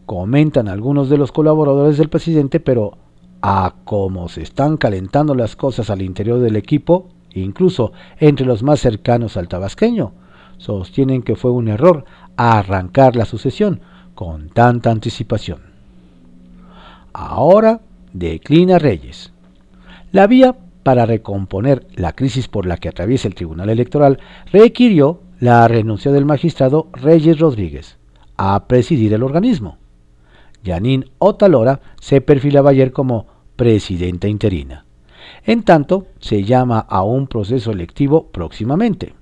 Comentan 0.05 0.67
algunos 0.67 1.09
de 1.09 1.17
los 1.17 1.31
colaboradores 1.31 1.97
del 1.97 2.09
presidente, 2.09 2.59
pero 2.59 2.97
a 3.41 3.75
cómo 3.83 4.29
se 4.29 4.41
están 4.41 4.77
calentando 4.77 5.35
las 5.35 5.55
cosas 5.55 5.89
al 5.89 6.01
interior 6.01 6.39
del 6.39 6.55
equipo, 6.55 7.09
incluso 7.33 7.91
entre 8.19 8.45
los 8.45 8.63
más 8.63 8.79
cercanos 8.79 9.37
al 9.37 9.47
tabasqueño, 9.47 10.13
sostienen 10.57 11.23
que 11.23 11.35
fue 11.35 11.51
un 11.51 11.67
error 11.67 12.05
arrancar 12.37 13.15
la 13.15 13.25
sucesión 13.25 13.81
con 14.15 14.49
tanta 14.49 14.91
anticipación. 14.91 15.61
Ahora 17.11 17.81
declina 18.13 18.79
Reyes. 18.79 19.33
La 20.11 20.27
vía 20.27 20.55
para 20.83 21.05
recomponer 21.05 21.87
la 21.95 22.13
crisis 22.13 22.47
por 22.47 22.65
la 22.65 22.77
que 22.77 22.89
atraviesa 22.89 23.27
el 23.27 23.35
Tribunal 23.35 23.69
Electoral, 23.69 24.19
requirió 24.51 25.21
la 25.39 25.67
renuncia 25.67 26.11
del 26.11 26.25
magistrado 26.25 26.89
Reyes 26.93 27.39
Rodríguez 27.39 27.97
a 28.37 28.67
presidir 28.67 29.13
el 29.13 29.23
organismo. 29.23 29.77
Yanín 30.63 31.09
Otalora 31.19 31.81
se 31.99 32.21
perfilaba 32.21 32.71
ayer 32.71 32.91
como 32.91 33.27
presidenta 33.55 34.27
interina. 34.27 34.85
En 35.45 35.63
tanto, 35.63 36.07
se 36.19 36.43
llama 36.43 36.79
a 36.79 37.03
un 37.03 37.27
proceso 37.27 37.71
electivo 37.71 38.27
próximamente. 38.27 39.13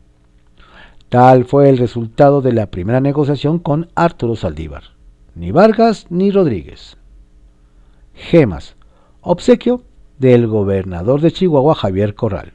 Tal 1.09 1.45
fue 1.45 1.69
el 1.69 1.77
resultado 1.77 2.41
de 2.41 2.53
la 2.53 2.67
primera 2.67 3.01
negociación 3.01 3.59
con 3.59 3.89
Arturo 3.95 4.35
Saldívar. 4.35 4.83
Ni 5.35 5.51
Vargas 5.51 6.07
ni 6.09 6.31
Rodríguez. 6.31 6.97
Gemas. 8.13 8.75
Obsequio 9.21 9.83
del 10.19 10.47
gobernador 10.47 11.21
de 11.21 11.31
Chihuahua, 11.31 11.75
Javier 11.75 12.15
Corral. 12.15 12.53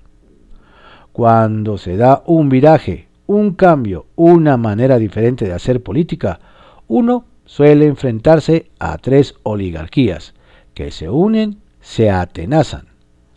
Cuando 1.12 1.78
se 1.78 1.96
da 1.96 2.22
un 2.26 2.48
viraje, 2.48 3.08
un 3.26 3.52
cambio, 3.54 4.06
una 4.14 4.56
manera 4.56 4.98
diferente 4.98 5.44
de 5.44 5.52
hacer 5.52 5.82
política, 5.82 6.40
uno 6.86 7.24
suele 7.46 7.86
enfrentarse 7.86 8.70
a 8.78 8.98
tres 8.98 9.34
oligarquías 9.42 10.34
que 10.74 10.90
se 10.90 11.08
unen, 11.08 11.60
se 11.80 12.10
atenazan. 12.10 12.88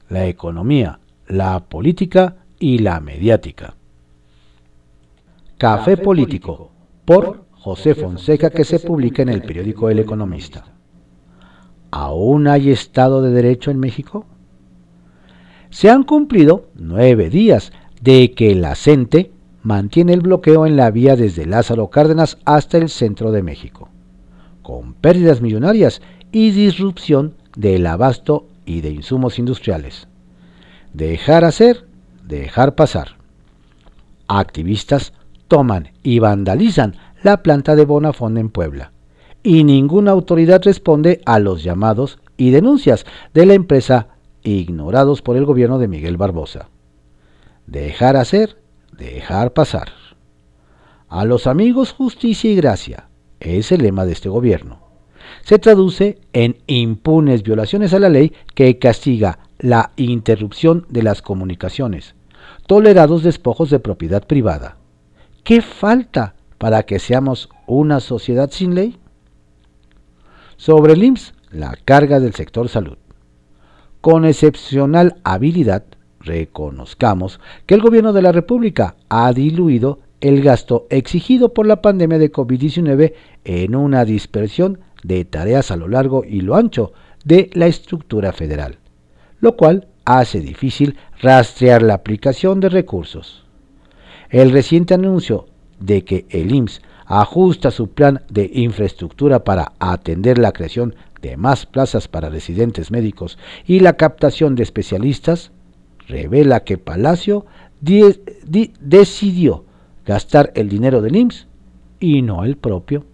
La 0.10 0.26
economía, 0.26 1.00
la 1.28 1.60
política 1.62 2.36
y 2.60 2.80
la 2.80 3.00
mediática. 3.00 3.76
Café 5.58 5.98
Político, 5.98 6.72
por 7.06 7.46
José 7.52 7.94
Fonseca, 7.94 8.50
que 8.50 8.64
se 8.64 8.80
publica 8.80 9.22
en 9.22 9.30
el 9.30 9.42
periódico 9.42 9.90
El 9.90 10.00
Economista. 10.00 10.66
¿Aún 11.92 12.48
hay 12.48 12.72
Estado 12.72 13.22
de 13.22 13.32
Derecho 13.32 13.70
en 13.70 13.80
México? 13.80 14.26
Se 15.70 15.90
han 15.90 16.04
cumplido 16.04 16.70
nueve 16.76 17.30
días 17.30 17.72
de 18.02 18.32
que 18.32 18.56
la 18.56 18.76
CENTE 18.76 19.32
mantiene 19.62 20.14
el 20.14 20.22
bloqueo 20.22 20.66
en 20.66 20.78
la 20.78 20.90
vía 20.92 21.16
desde 21.16 21.46
Lázaro 21.46 21.90
Cárdenas 21.90 22.38
hasta 22.46 22.78
el 22.78 22.90
centro 22.90 23.32
de 23.32 23.44
México, 23.44 23.89
con 24.70 24.94
pérdidas 24.94 25.42
millonarias 25.42 26.00
y 26.32 26.52
disrupción 26.52 27.34
del 27.56 27.88
abasto 27.88 28.46
y 28.68 28.82
de 28.82 28.92
insumos 28.92 29.40
industriales. 29.40 30.08
Dejar 30.94 31.44
hacer, 31.44 31.88
dejar 32.24 32.76
pasar. 32.76 33.16
Activistas 34.28 35.14
toman 35.48 35.90
y 36.04 36.20
vandalizan 36.20 36.98
la 37.24 37.42
planta 37.42 37.76
de 37.76 37.86
Bonafón 37.86 38.38
en 38.38 38.50
Puebla 38.50 38.92
y 39.42 39.64
ninguna 39.64 40.12
autoridad 40.12 40.62
responde 40.64 41.20
a 41.26 41.40
los 41.40 41.64
llamados 41.64 42.20
y 42.38 42.52
denuncias 42.52 43.08
de 43.34 43.48
la 43.48 43.56
empresa 43.56 44.10
ignorados 44.44 45.24
por 45.24 45.36
el 45.36 45.46
gobierno 45.46 45.80
de 45.80 45.88
Miguel 45.88 46.18
Barbosa. 46.18 46.70
Dejar 47.66 48.18
hacer, 48.18 48.62
dejar 48.96 49.52
pasar. 49.52 49.90
A 51.08 51.26
los 51.26 51.48
amigos 51.48 51.92
justicia 51.92 52.52
y 52.52 52.56
gracia 52.56 53.09
es 53.40 53.72
el 53.72 53.84
lema 53.84 54.06
de 54.06 54.14
este 54.14 54.30
gobierno. 54.30 54.80
Se 55.44 55.60
traduce 55.60 56.20
en 56.34 56.58
impunes 56.68 57.44
violaciones 57.44 57.94
a 57.94 58.00
la 58.00 58.10
ley 58.10 58.34
que 58.56 58.78
castiga 58.80 59.40
la 59.58 59.92
interrupción 59.96 60.86
de 60.90 61.04
las 61.04 61.22
comunicaciones, 61.22 62.16
tolerados 62.68 63.24
despojos 63.24 63.70
de 63.70 63.80
propiedad 63.80 64.26
privada. 64.26 64.78
¿Qué 65.44 65.62
falta 65.62 66.36
para 66.58 66.84
que 66.84 67.00
seamos 67.00 67.50
una 67.68 68.00
sociedad 68.00 68.50
sin 68.52 68.76
ley? 68.76 68.98
Sobre 70.58 70.94
el 70.94 71.04
IMSS, 71.04 71.34
la 71.52 71.78
carga 71.86 72.20
del 72.20 72.34
sector 72.34 72.70
salud. 72.70 72.98
Con 74.02 74.26
excepcional 74.26 75.18
habilidad, 75.24 75.84
reconozcamos 76.20 77.40
que 77.66 77.76
el 77.76 77.82
gobierno 77.82 78.14
de 78.14 78.22
la 78.22 78.32
República 78.32 78.96
ha 79.10 79.32
diluido 79.34 80.00
el 80.22 80.42
gasto 80.42 80.88
exigido 80.90 81.54
por 81.54 81.66
la 81.66 81.82
pandemia 81.82 82.18
de 82.18 82.32
COVID-19 82.32 83.14
en 83.46 83.76
una 83.76 84.06
dispersión 84.06 84.80
de 85.04 85.26
tareas 85.26 85.72
a 85.72 85.78
lo 85.78 85.88
largo 85.88 86.24
y 86.26 86.42
lo 86.42 86.56
ancho 86.56 86.92
de 87.24 87.50
la 87.54 87.68
estructura 87.68 88.34
federal, 88.34 88.80
lo 89.40 89.56
cual 89.56 89.88
hace 90.06 90.40
difícil 90.40 90.98
rastrear 91.22 91.82
la 91.82 91.94
aplicación 91.96 92.60
de 92.60 92.70
recursos. 92.70 93.46
El 94.30 94.52
reciente 94.52 94.94
anuncio 94.94 95.48
de 95.80 96.04
que 96.04 96.26
el 96.30 96.54
IMSS 96.54 96.82
ajusta 97.06 97.72
su 97.72 97.90
plan 97.90 98.22
de 98.30 98.50
infraestructura 98.54 99.44
para 99.44 99.74
atender 99.80 100.38
la 100.38 100.52
creación 100.52 100.96
de 101.22 101.38
más 101.38 101.66
plazas 101.66 102.08
para 102.08 102.30
residentes 102.30 102.92
médicos 102.92 103.40
y 103.66 103.80
la 103.80 103.94
captación 103.94 104.56
de 104.56 104.64
especialistas, 104.64 105.52
revela 106.08 106.64
que 106.64 106.78
Palacio 106.78 107.46
decidió 108.80 109.66
gastar 110.10 110.52
el 110.56 110.70
dinero 110.70 111.04
del 111.04 111.16
IMSS 111.16 111.48
y 112.00 112.24
no 112.24 112.44
el 112.44 112.58
propio. 112.58 113.06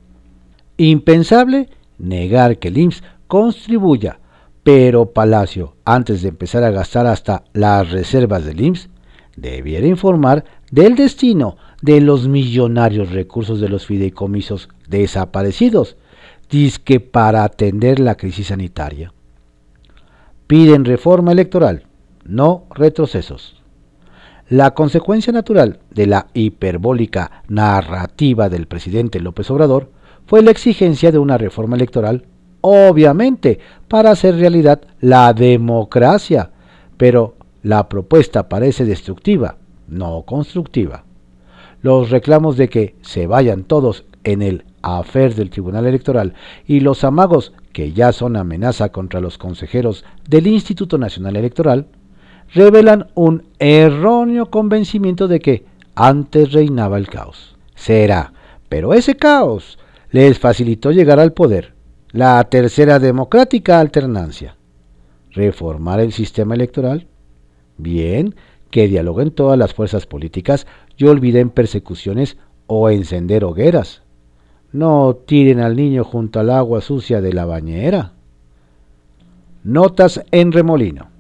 Impensable 0.77 1.67
negar 1.97 2.57
que 2.57 2.69
el 2.69 2.77
IMSS 2.77 3.03
contribuya, 3.27 4.19
pero 4.63 5.11
Palacio, 5.11 5.75
antes 5.83 6.21
de 6.21 6.29
empezar 6.29 6.63
a 6.63 6.71
gastar 6.71 7.05
hasta 7.05 7.43
las 7.51 7.91
reservas 7.91 8.45
del 8.45 8.61
IMSS, 8.61 8.89
debiera 9.35 9.85
informar 9.87 10.45
del 10.71 10.95
destino 10.95 11.57
de 11.81 11.99
los 11.99 12.29
millonarios 12.29 13.11
recursos 13.11 13.59
de 13.59 13.67
los 13.67 13.85
fideicomisos 13.85 14.69
desaparecidos, 14.87 15.97
disque 16.49 17.01
para 17.01 17.43
atender 17.43 17.99
la 17.99 18.15
crisis 18.15 18.47
sanitaria. 18.47 19.11
Piden 20.47 20.85
reforma 20.85 21.33
electoral, 21.33 21.87
no 22.23 22.67
retrocesos. 22.73 23.64
La 24.49 24.75
consecuencia 24.75 25.33
natural 25.33 25.79
de 25.89 26.05
la 26.05 26.27
hiperbólica 26.35 27.41
narrativa 27.47 28.47
del 28.47 28.67
presidente 28.67 29.19
López 29.19 29.49
Obrador 29.49 29.89
fue 30.27 30.43
la 30.43 30.51
exigencia 30.51 31.11
de 31.11 31.17
una 31.17 31.39
reforma 31.39 31.75
electoral, 31.75 32.25
obviamente, 32.61 33.57
para 33.87 34.11
hacer 34.11 34.35
realidad 34.35 34.81
la 35.01 35.33
democracia, 35.33 36.51
pero 36.95 37.35
la 37.63 37.89
propuesta 37.89 38.47
parece 38.47 38.85
destructiva, 38.85 39.57
no 39.87 40.21
constructiva. 40.27 41.05
Los 41.81 42.11
reclamos 42.11 42.55
de 42.55 42.69
que 42.69 42.95
se 43.01 43.25
vayan 43.25 43.63
todos 43.63 44.05
en 44.23 44.43
el 44.43 44.63
afer 44.83 45.33
del 45.33 45.49
Tribunal 45.49 45.87
Electoral 45.87 46.35
y 46.67 46.81
los 46.81 47.03
amagos 47.03 47.51
que 47.73 47.93
ya 47.93 48.13
son 48.13 48.35
amenaza 48.35 48.89
contra 48.89 49.21
los 49.21 49.39
consejeros 49.39 50.05
del 50.29 50.45
Instituto 50.45 50.99
Nacional 50.99 51.35
Electoral 51.35 51.87
revelan 52.55 53.09
un 53.15 53.43
erróneo 53.59 54.49
convencimiento 54.49 55.27
de 55.27 55.39
que 55.41 55.65
antes 55.93 56.53
reinaba 56.53 56.97
el 56.97 57.07
caos. 57.07 57.57
Será, 57.75 58.33
pero 58.69 58.93
ese 58.93 59.15
caos 59.15 59.77
les 60.09 60.39
facilitó 60.39 60.91
llegar 60.91 61.19
al 61.19 61.33
poder, 61.33 61.73
la 62.11 62.41
tercera 62.45 62.97
democrática 62.99 63.79
alternancia. 63.79 64.55
¿Reformar 65.31 65.99
el 65.99 66.13
sistema 66.13 66.55
electoral? 66.55 67.07
Bien, 67.77 68.35
que 68.71 68.87
dialoguen 68.87 69.31
todas 69.31 69.59
las 69.59 69.73
fuerzas 69.73 70.05
políticas 70.05 70.65
y 70.95 71.05
olviden 71.05 71.49
persecuciones 71.49 72.37
o 72.67 72.89
encender 72.89 73.43
hogueras. 73.43 74.01
No 74.71 75.15
tiren 75.25 75.59
al 75.59 75.75
niño 75.75 76.05
junto 76.05 76.39
al 76.39 76.49
agua 76.49 76.79
sucia 76.79 77.19
de 77.19 77.33
la 77.33 77.45
bañera. 77.45 78.13
Notas 79.63 80.23
en 80.31 80.53
remolino. 80.53 81.14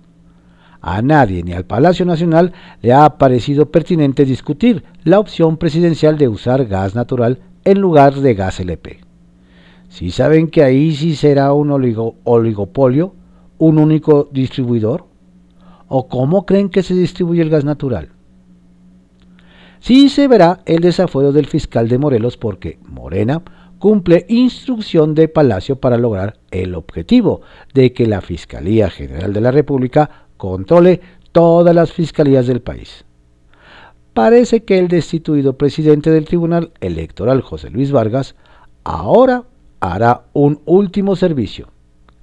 A 0.87 1.01
nadie 1.01 1.41
ni 1.41 1.51
al 1.51 1.65
Palacio 1.65 2.05
Nacional 2.05 2.53
le 2.83 2.93
ha 2.93 3.17
parecido 3.17 3.71
pertinente 3.71 4.23
discutir 4.23 4.83
la 5.03 5.19
opción 5.19 5.57
presidencial 5.57 6.19
de 6.19 6.27
usar 6.27 6.67
gas 6.67 6.93
natural 6.93 7.39
en 7.63 7.81
lugar 7.81 8.13
de 8.13 8.35
gas 8.35 8.59
LP. 8.59 8.99
Si 9.89 10.11
saben 10.11 10.47
que 10.47 10.61
ahí 10.61 10.95
sí 10.95 11.15
será 11.15 11.53
un 11.53 11.71
oligopolio, 11.71 13.15
un 13.57 13.79
único 13.79 14.29
distribuidor, 14.31 15.07
¿o 15.87 16.07
cómo 16.07 16.45
creen 16.45 16.69
que 16.69 16.83
se 16.83 16.93
distribuye 16.93 17.41
el 17.41 17.49
gas 17.49 17.65
natural? 17.65 18.09
Sí 19.79 20.09
se 20.09 20.27
verá 20.27 20.59
el 20.67 20.81
desafuero 20.81 21.31
del 21.31 21.47
fiscal 21.47 21.87
de 21.87 21.97
Morelos 21.97 22.37
porque 22.37 22.77
Morena 22.83 23.41
cumple 23.79 24.27
instrucción 24.29 25.15
de 25.15 25.29
Palacio 25.29 25.77
para 25.77 25.97
lograr 25.97 26.37
el 26.51 26.75
objetivo 26.75 27.41
de 27.73 27.91
que 27.91 28.05
la 28.05 28.21
Fiscalía 28.21 28.91
General 28.91 29.33
de 29.33 29.41
la 29.41 29.49
República 29.49 30.24
controle 30.37 31.01
todas 31.31 31.75
las 31.75 31.91
fiscalías 31.91 32.47
del 32.47 32.61
país. 32.61 33.05
Parece 34.13 34.63
que 34.63 34.79
el 34.79 34.87
destituido 34.87 35.57
presidente 35.57 36.09
del 36.09 36.23
Tribunal 36.23 36.71
Electoral, 36.79 37.41
José 37.41 37.69
Luis 37.69 37.91
Vargas, 37.91 38.35
ahora 38.85 39.43
hará 39.81 40.23
un 40.31 40.61
último 40.65 41.17
servicio. 41.17 41.67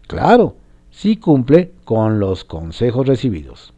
Claro, 0.06 0.56
si 0.90 1.18
cumple 1.18 1.72
con 1.84 2.18
los 2.18 2.44
consejos 2.44 3.06
recibidos. 3.06 3.74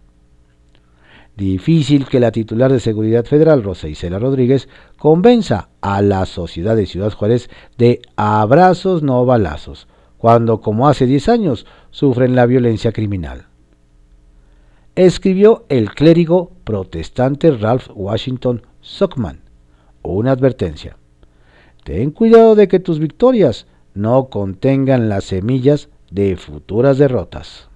Difícil 1.37 2.07
que 2.07 2.21
la 2.21 2.31
titular 2.31 2.71
de 2.71 2.79
Seguridad 2.79 3.25
Federal, 3.25 3.65
Rosa 3.65 3.89
Isela 3.89 4.21
Rodríguez, 4.21 4.69
convenza 4.97 5.71
a 5.81 6.01
la 6.01 6.27
sociedad 6.27 6.77
de 6.77 6.87
Ciudad 6.87 7.13
Juárez 7.13 7.51
de 7.77 8.01
abrazos 8.15 9.03
no 9.03 9.27
balazos, 9.27 9.89
cuando 10.17 10.61
como 10.61 10.87
hace 10.87 11.07
10 11.07 11.29
años 11.29 11.67
sufren 11.91 12.37
la 12.37 12.47
violencia 12.47 12.93
criminal 12.93 13.47
escribió 14.97 15.65
el 15.69 15.91
clérigo 15.91 16.53
protestante 16.65 17.51
Ralph 17.51 17.89
Washington 17.95 18.63
Sockman 18.81 19.45
una 20.05 20.33
advertencia. 20.33 20.97
Ten 21.83 22.11
cuidado 22.11 22.55
de 22.55 22.69
que 22.69 22.81
tus 22.81 22.99
victorias 22.99 23.67
no 23.95 24.27
contengan 24.29 25.09
las 25.09 25.25
semillas 25.25 25.89
de 26.11 26.37
futuras 26.37 26.99
derrotas. 26.99 27.69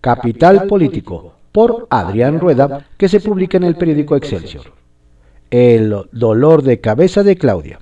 Capital 0.00 0.66
Político, 0.66 1.34
por 1.52 1.86
Adrián 1.90 2.38
Rueda, 2.38 2.86
que 2.96 3.08
se 3.08 3.20
publica 3.20 3.56
en 3.56 3.64
el 3.64 3.76
periódico 3.76 4.16
Excelsior. 4.16 4.72
El 5.50 5.94
dolor 6.12 6.62
de 6.62 6.80
cabeza 6.80 7.22
de 7.22 7.36
Claudia. 7.36 7.80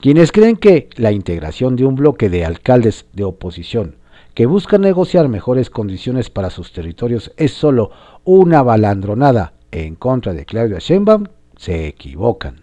Quienes 0.00 0.30
creen 0.30 0.56
que 0.56 0.90
la 0.96 1.12
integración 1.12 1.74
de 1.74 1.86
un 1.86 1.94
bloque 1.94 2.28
de 2.28 2.44
alcaldes 2.44 3.06
de 3.12 3.24
oposición 3.24 3.96
que 4.36 4.44
buscan 4.44 4.82
negociar 4.82 5.28
mejores 5.28 5.70
condiciones 5.70 6.28
para 6.28 6.50
sus 6.50 6.70
territorios 6.70 7.32
es 7.38 7.52
solo 7.52 7.90
una 8.22 8.62
balandronada 8.62 9.54
en 9.70 9.94
contra 9.94 10.34
de 10.34 10.44
Claudia 10.44 10.76
Sheinbaum, 10.78 11.24
se 11.56 11.86
equivocan. 11.86 12.60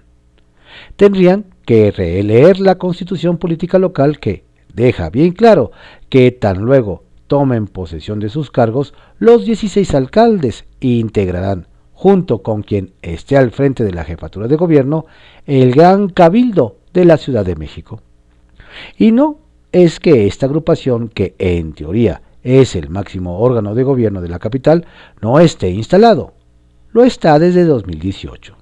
Tendrían 0.97 1.45
que 1.65 1.89
releer 1.89 2.59
la 2.59 2.75
constitución 2.75 3.39
política 3.39 3.79
local 3.79 4.19
que 4.19 4.45
deja 4.71 5.09
bien 5.09 5.31
claro 5.31 5.71
que 6.09 6.29
tan 6.29 6.59
luego 6.59 7.05
tomen 7.25 7.65
posesión 7.65 8.19
de 8.19 8.29
sus 8.29 8.51
cargos, 8.51 8.93
los 9.17 9.43
16 9.43 9.95
alcaldes 9.95 10.65
integrarán, 10.79 11.65
junto 11.93 12.43
con 12.43 12.62
quien 12.62 12.93
esté 13.01 13.36
al 13.36 13.49
frente 13.49 13.83
de 13.83 13.93
la 13.93 14.03
jefatura 14.03 14.47
de 14.47 14.57
gobierno, 14.57 15.07
el 15.47 15.73
gran 15.73 16.09
cabildo 16.09 16.77
de 16.93 17.05
la 17.05 17.17
Ciudad 17.17 17.43
de 17.43 17.55
México. 17.55 17.99
Y 18.95 19.12
no 19.12 19.39
es 19.73 19.99
que 19.99 20.27
esta 20.27 20.45
agrupación, 20.45 21.09
que 21.09 21.36
en 21.39 21.73
teoría 21.73 22.21
es 22.43 22.75
el 22.75 22.89
máximo 22.89 23.39
órgano 23.39 23.73
de 23.73 23.83
gobierno 23.83 24.21
de 24.21 24.29
la 24.29 24.39
capital, 24.39 24.86
no 25.19 25.39
esté 25.39 25.69
instalado. 25.71 26.33
Lo 26.91 27.03
está 27.03 27.39
desde 27.39 27.65
2018. 27.65 28.55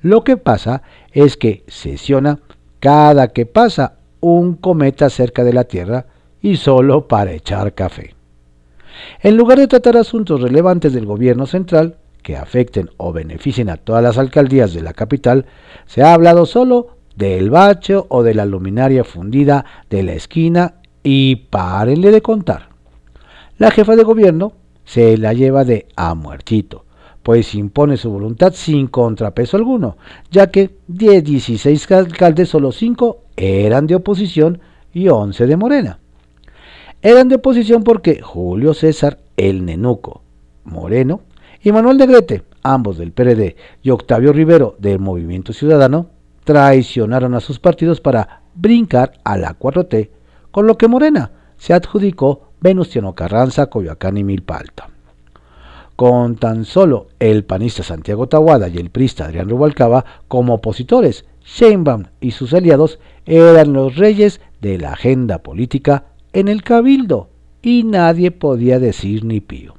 Lo 0.00 0.24
que 0.24 0.36
pasa 0.36 0.82
es 1.12 1.36
que 1.36 1.64
sesiona 1.68 2.40
cada 2.80 3.28
que 3.28 3.44
pasa 3.44 3.98
un 4.20 4.54
cometa 4.54 5.10
cerca 5.10 5.44
de 5.44 5.52
la 5.52 5.64
Tierra 5.64 6.06
y 6.40 6.56
solo 6.56 7.08
para 7.08 7.32
echar 7.32 7.74
café. 7.74 8.14
En 9.22 9.36
lugar 9.36 9.58
de 9.58 9.68
tratar 9.68 9.98
asuntos 9.98 10.40
relevantes 10.40 10.94
del 10.94 11.04
gobierno 11.04 11.46
central, 11.46 11.96
que 12.22 12.36
afecten 12.38 12.88
o 12.96 13.12
beneficien 13.12 13.68
a 13.68 13.76
todas 13.76 14.02
las 14.02 14.16
alcaldías 14.16 14.72
de 14.72 14.80
la 14.80 14.94
capital, 14.94 15.44
se 15.84 16.02
ha 16.02 16.14
hablado 16.14 16.46
solo 16.46 16.93
del 17.16 17.50
bacho 17.50 18.06
o 18.08 18.22
de 18.22 18.34
la 18.34 18.44
luminaria 18.44 19.04
fundida 19.04 19.64
de 19.90 20.02
la 20.02 20.14
esquina 20.14 20.74
y 21.02 21.36
párenle 21.36 22.10
de 22.10 22.22
contar. 22.22 22.70
La 23.58 23.70
jefa 23.70 23.96
de 23.96 24.02
gobierno 24.02 24.52
se 24.84 25.16
la 25.16 25.32
lleva 25.32 25.64
de 25.64 25.86
a 25.96 26.14
muertito, 26.14 26.84
pues 27.22 27.54
impone 27.54 27.96
su 27.96 28.10
voluntad 28.10 28.52
sin 28.54 28.88
contrapeso 28.88 29.56
alguno, 29.56 29.96
ya 30.30 30.48
que 30.48 30.76
de 30.88 31.22
16 31.22 31.90
alcaldes 31.92 32.48
solo 32.48 32.72
5 32.72 33.18
eran 33.36 33.86
de 33.86 33.94
oposición 33.94 34.60
y 34.92 35.08
11 35.08 35.46
de 35.46 35.56
Morena. 35.56 35.98
Eran 37.02 37.28
de 37.28 37.36
oposición 37.36 37.82
porque 37.84 38.20
Julio 38.22 38.74
César 38.74 39.18
el 39.36 39.64
Nenuco, 39.64 40.22
Moreno, 40.64 41.20
y 41.62 41.72
Manuel 41.72 41.96
Negrete, 41.96 42.42
ambos 42.62 42.98
del 42.98 43.12
PRD, 43.12 43.56
y 43.82 43.90
Octavio 43.90 44.32
Rivero 44.32 44.76
del 44.78 44.98
Movimiento 44.98 45.52
Ciudadano, 45.52 46.10
traicionaron 46.44 47.34
a 47.34 47.40
sus 47.40 47.58
partidos 47.58 48.00
para 48.00 48.42
brincar 48.54 49.12
a 49.24 49.36
la 49.36 49.58
4T, 49.58 50.10
con 50.50 50.66
lo 50.66 50.78
que 50.78 50.88
Morena 50.88 51.32
se 51.56 51.72
adjudicó 51.72 52.52
Venustiano 52.60 53.14
Carranza, 53.14 53.66
Coyoacán 53.66 54.16
y 54.16 54.24
Milpa 54.24 54.58
Alta. 54.58 54.90
Con 55.96 56.36
tan 56.36 56.64
solo 56.64 57.08
el 57.18 57.44
panista 57.44 57.82
Santiago 57.82 58.28
Tahuada 58.28 58.68
y 58.68 58.78
el 58.78 58.90
prista 58.90 59.26
Adrián 59.26 59.48
Rubalcaba 59.48 60.04
como 60.28 60.54
opositores, 60.54 61.24
Sheinbaum 61.44 62.04
y 62.20 62.32
sus 62.32 62.52
aliados 62.52 62.98
eran 63.26 63.72
los 63.72 63.96
reyes 63.96 64.40
de 64.60 64.78
la 64.78 64.92
agenda 64.92 65.38
política 65.42 66.06
en 66.32 66.48
el 66.48 66.62
cabildo 66.62 67.28
y 67.62 67.84
nadie 67.84 68.30
podía 68.30 68.78
decir 68.78 69.24
ni 69.24 69.40
pío. 69.40 69.74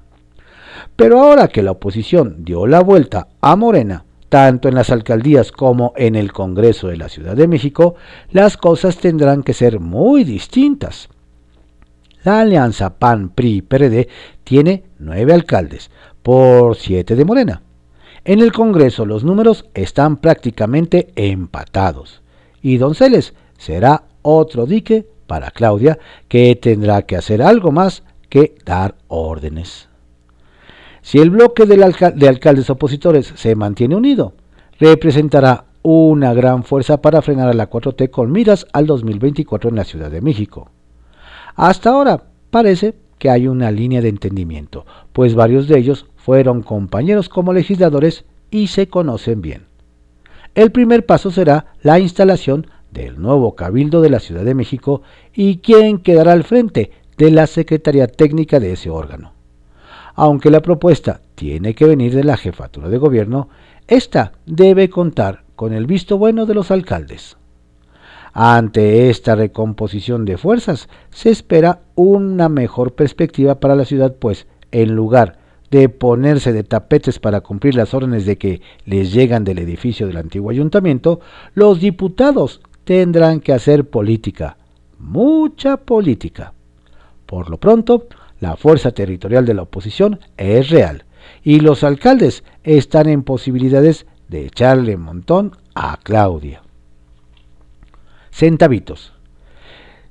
Pero 0.96 1.22
ahora 1.22 1.48
que 1.48 1.64
la 1.64 1.72
oposición 1.72 2.46
dio 2.46 2.68
la 2.68 2.82
vuelta 2.82 3.28
a 3.42 3.56
Morena, 3.56 4.05
tanto 4.36 4.68
en 4.68 4.76
las 4.76 4.90
alcaldías 4.90 5.54
como 5.54 5.94
en 5.96 6.14
el 6.18 6.34
Congreso 6.34 6.90
de 6.90 6.98
la 6.98 7.08
Ciudad 7.08 7.38
de 7.38 7.48
México, 7.48 7.96
las 8.32 8.58
cosas 8.58 8.98
tendrán 8.98 9.44
que 9.44 9.54
ser 9.54 9.80
muy 9.80 10.26
distintas. 10.26 11.08
La 12.26 12.42
alianza 12.42 12.98
PAN-PRI-PRD 13.00 14.10
tiene 14.44 14.84
nueve 15.00 15.32
alcaldes, 15.32 15.90
por 16.22 16.76
siete 16.76 17.16
de 17.16 17.24
Morena. 17.24 17.62
En 18.26 18.42
el 18.42 18.52
Congreso 18.52 19.06
los 19.06 19.24
números 19.24 19.70
están 19.74 20.18
prácticamente 20.18 21.14
empatados. 21.16 22.22
Y 22.62 22.76
Donceles 22.76 23.36
será 23.58 24.04
otro 24.22 24.66
dique 24.66 25.08
para 25.28 25.50
Claudia, 25.50 25.98
que 26.28 26.54
tendrá 26.58 27.04
que 27.04 27.16
hacer 27.16 27.42
algo 27.42 27.72
más 27.72 28.04
que 28.28 28.56
dar 28.66 28.96
órdenes. 29.08 29.88
Si 31.06 31.20
el 31.20 31.30
bloque 31.30 31.68
de 31.68 32.28
alcaldes 32.28 32.68
opositores 32.72 33.32
se 33.36 33.56
mantiene 33.56 33.96
unido, 33.96 34.34
representará 34.80 35.66
una 35.84 36.34
gran 36.34 36.64
fuerza 36.64 37.00
para 37.00 37.22
frenar 37.22 37.48
a 37.48 37.54
la 37.54 37.70
4T 37.70 38.10
con 38.10 38.32
miras 38.32 38.66
al 38.74 38.88
2024 38.88 39.70
en 39.70 39.76
la 39.76 39.84
Ciudad 39.84 40.10
de 40.10 40.22
México. 40.22 40.72
Hasta 41.54 41.92
ahora 41.92 42.24
parece 42.50 42.96
que 43.20 43.30
hay 43.30 43.48
una 43.48 43.70
línea 43.70 44.02
de 44.02 44.10
entendimiento, 44.10 44.88
pues 45.14 45.36
varios 45.36 45.68
de 45.68 45.78
ellos 45.78 46.08
fueron 46.16 46.64
compañeros 46.64 47.30
como 47.30 47.54
legisladores 47.54 48.26
y 48.50 48.66
se 48.66 48.88
conocen 48.88 49.42
bien. 49.42 49.68
El 50.56 50.72
primer 50.72 51.06
paso 51.06 51.30
será 51.30 51.68
la 51.84 52.00
instalación 52.00 52.66
del 52.90 53.22
nuevo 53.22 53.54
Cabildo 53.54 54.02
de 54.02 54.10
la 54.10 54.20
Ciudad 54.20 54.44
de 54.44 54.56
México 54.56 55.04
y 55.36 55.58
quien 55.58 56.00
quedará 56.00 56.32
al 56.32 56.46
frente 56.46 56.90
de 57.16 57.30
la 57.30 57.46
Secretaría 57.46 58.08
Técnica 58.08 58.60
de 58.60 58.72
ese 58.72 58.90
órgano. 58.90 59.35
Aunque 60.16 60.50
la 60.50 60.62
propuesta 60.62 61.22
tiene 61.36 61.76
que 61.76 61.86
venir 61.86 62.16
de 62.16 62.24
la 62.24 62.38
jefatura 62.38 62.90
de 62.90 62.98
gobierno, 62.98 63.50
esta 63.88 64.32
debe 64.46 64.90
contar 64.90 65.44
con 65.56 65.74
el 65.74 65.86
visto 65.86 66.18
bueno 66.18 66.46
de 66.46 66.56
los 66.56 66.72
alcaldes. 66.72 67.38
Ante 68.34 69.10
esta 69.10 69.36
recomposición 69.36 70.26
de 70.26 70.38
fuerzas, 70.38 70.90
se 71.10 71.30
espera 71.30 71.82
una 71.96 72.50
mejor 72.50 72.94
perspectiva 72.94 73.60
para 73.60 73.76
la 73.76 73.86
ciudad, 73.86 74.16
pues 74.18 74.48
en 74.72 74.96
lugar 74.96 75.38
de 75.72 75.90
ponerse 75.90 76.52
de 76.54 76.64
tapetes 76.64 77.20
para 77.20 77.42
cumplir 77.42 77.76
las 77.76 77.94
órdenes 77.94 78.26
de 78.26 78.38
que 78.38 78.62
les 78.86 79.14
llegan 79.14 79.44
del 79.44 79.60
edificio 79.60 80.08
del 80.08 80.18
antiguo 80.18 80.52
ayuntamiento, 80.52 81.20
los 81.54 81.80
diputados 81.80 82.62
tendrán 82.84 83.40
que 83.40 83.54
hacer 83.54 83.90
política, 83.90 84.58
mucha 85.00 85.78
política. 85.78 86.54
Por 87.26 87.50
lo 87.50 87.58
pronto, 87.58 88.08
la 88.46 88.58
fuerza 88.58 88.92
territorial 88.92 89.44
de 89.44 89.56
la 89.56 89.64
oposición 89.64 90.20
es 90.38 90.70
real 90.70 91.06
y 91.44 91.62
los 91.62 91.84
alcaldes 91.84 92.44
están 92.64 93.10
en 93.10 93.24
posibilidades 93.24 94.06
de 94.28 94.46
echarle 94.46 94.98
montón 94.98 95.58
a 95.74 95.98
Claudia 96.04 96.62
centavitos. 98.32 99.14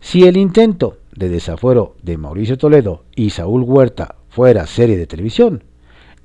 Si 0.01 0.25
el 0.25 0.37
intento 0.37 0.97
de 1.15 1.29
desafuero 1.29 1.95
de 2.03 2.17
Mauricio 2.17 2.59
Toledo 2.59 3.05
y 3.15 3.31
Saúl 3.31 3.63
Huerta 3.63 4.17
fuera 4.31 4.67
serie 4.67 4.97
de 4.97 5.07
televisión, 5.07 5.63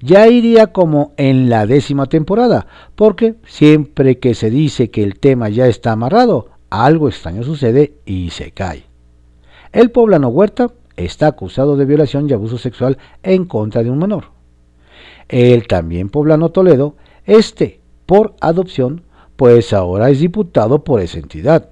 ya 0.01 0.27
iría 0.27 0.67
como 0.67 1.13
en 1.17 1.49
la 1.49 1.67
décima 1.67 2.07
temporada, 2.07 2.65
porque 2.95 3.35
siempre 3.45 4.17
que 4.17 4.33
se 4.33 4.49
dice 4.49 4.89
que 4.89 5.03
el 5.03 5.19
tema 5.19 5.49
ya 5.49 5.67
está 5.67 5.91
amarrado, 5.91 6.47
algo 6.71 7.07
extraño 7.07 7.43
sucede 7.43 7.93
y 8.05 8.31
se 8.31 8.51
cae. 8.51 8.85
El 9.73 9.91
poblano 9.91 10.29
Huerta 10.29 10.71
está 11.05 11.27
acusado 11.27 11.77
de 11.77 11.85
violación 11.85 12.29
y 12.29 12.33
abuso 12.33 12.57
sexual 12.57 12.97
en 13.23 13.45
contra 13.45 13.83
de 13.83 13.89
un 13.89 13.99
menor. 13.99 14.25
El 15.27 15.67
también 15.67 16.09
poblano 16.09 16.49
Toledo, 16.49 16.95
este 17.25 17.81
por 18.05 18.35
adopción, 18.41 19.03
pues 19.35 19.73
ahora 19.73 20.09
es 20.09 20.19
diputado 20.19 20.83
por 20.83 20.99
esa 20.99 21.19
entidad 21.19 21.69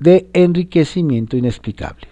de 0.00 0.28
enriquecimiento 0.32 1.36
inexplicable. 1.36 2.08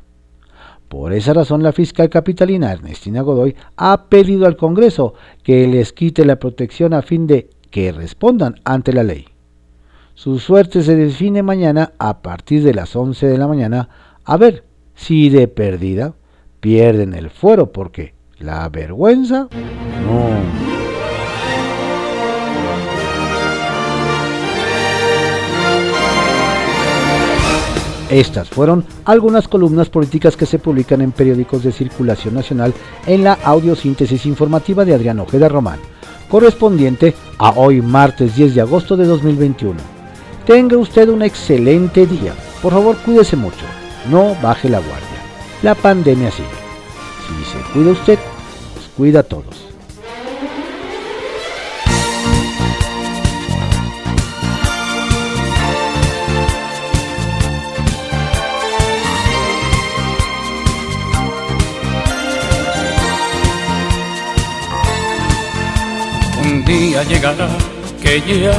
Por 0.88 1.12
esa 1.12 1.35
razón, 1.35 1.62
la 1.62 1.73
fiscal 1.73 2.09
capitalina 2.09 2.73
Ernestina 2.73 3.23
Godoy 3.23 3.57
ha 3.77 4.05
pedido 4.09 4.47
al 4.47 4.57
Congreso 4.57 5.14
que 5.42 5.66
les 5.66 5.92
quite 5.92 6.25
la 6.25 6.38
protección 6.38 6.95
a 6.95 7.03
fin 7.03 7.27
de 7.27 7.51
que 7.71 7.90
respondan 7.90 8.55
ante 8.64 8.92
la 8.92 9.03
ley. 9.03 9.27
Su 10.14 10.38
suerte 10.38 10.83
se 10.83 10.95
define 10.95 11.42
mañana 11.42 11.92
a 11.99 12.23
partir 12.23 12.62
de 12.62 12.73
las 12.73 12.95
11 12.95 13.27
de 13.27 13.37
la 13.37 13.49
mañana, 13.49 13.88
a 14.25 14.37
ver 14.37 14.64
si 14.95 15.29
de 15.29 15.49
perdida 15.49 16.14
pierden 16.66 17.14
el 17.14 17.31
fuero, 17.31 17.70
porque 17.70 18.12
la 18.40 18.68
vergüenza 18.68 19.46
no. 20.05 20.31
Estas 28.11 28.48
fueron 28.48 28.85
algunas 29.05 29.46
columnas 29.46 29.88
políticas 29.88 30.37
que 30.37 30.44
se 30.44 30.59
publican 30.59 31.02
en 31.02 31.12
periódicos 31.12 31.62
de 31.62 31.70
circulación 31.70 32.35
nacional 32.35 32.74
en 33.07 33.22
la 33.22 33.35
audiosíntesis 33.44 34.26
informativa 34.26 34.85
de 34.85 34.94
Adrián 34.94 35.20
Ojeda 35.20 35.48
Román, 35.48 35.79
correspondiente 36.29 37.14
a 37.38 37.50
hoy 37.50 37.81
martes 37.81 38.35
10 38.35 38.57
de 38.57 38.61
agosto 38.62 38.96
de 38.96 39.05
2021. 39.05 39.79
Tenga 40.44 40.76
usted 40.76 41.11
un 41.11 41.22
excelente 41.22 42.09
día. 42.09 42.33
Por 42.61 42.72
favor, 42.72 42.96
cuídese 43.05 43.37
mucho. 43.37 43.64
No 44.11 44.35
baje 44.42 44.68
la 44.68 44.81
guardia. 44.81 45.06
La 45.66 45.74
pandemia 45.74 46.31
sigue. 46.31 46.48
Si 47.26 47.44
se 47.50 47.59
cuida 47.72 47.90
usted, 47.90 48.20
nos 48.76 48.87
cuida 48.96 49.18
a 49.18 49.22
todos. 49.24 49.66
día 66.64 67.02
llegará 67.02 67.48
que 68.00 68.20
ya 68.20 68.59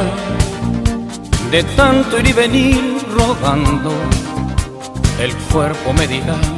de 1.52 1.64
tanto 1.78 2.20
ir 2.20 2.28
y 2.28 2.34
venir 2.34 2.98
rodando, 3.18 3.92
el 5.22 5.34
cuerpo 5.52 5.94
me 5.94 6.06
dirá 6.06 6.57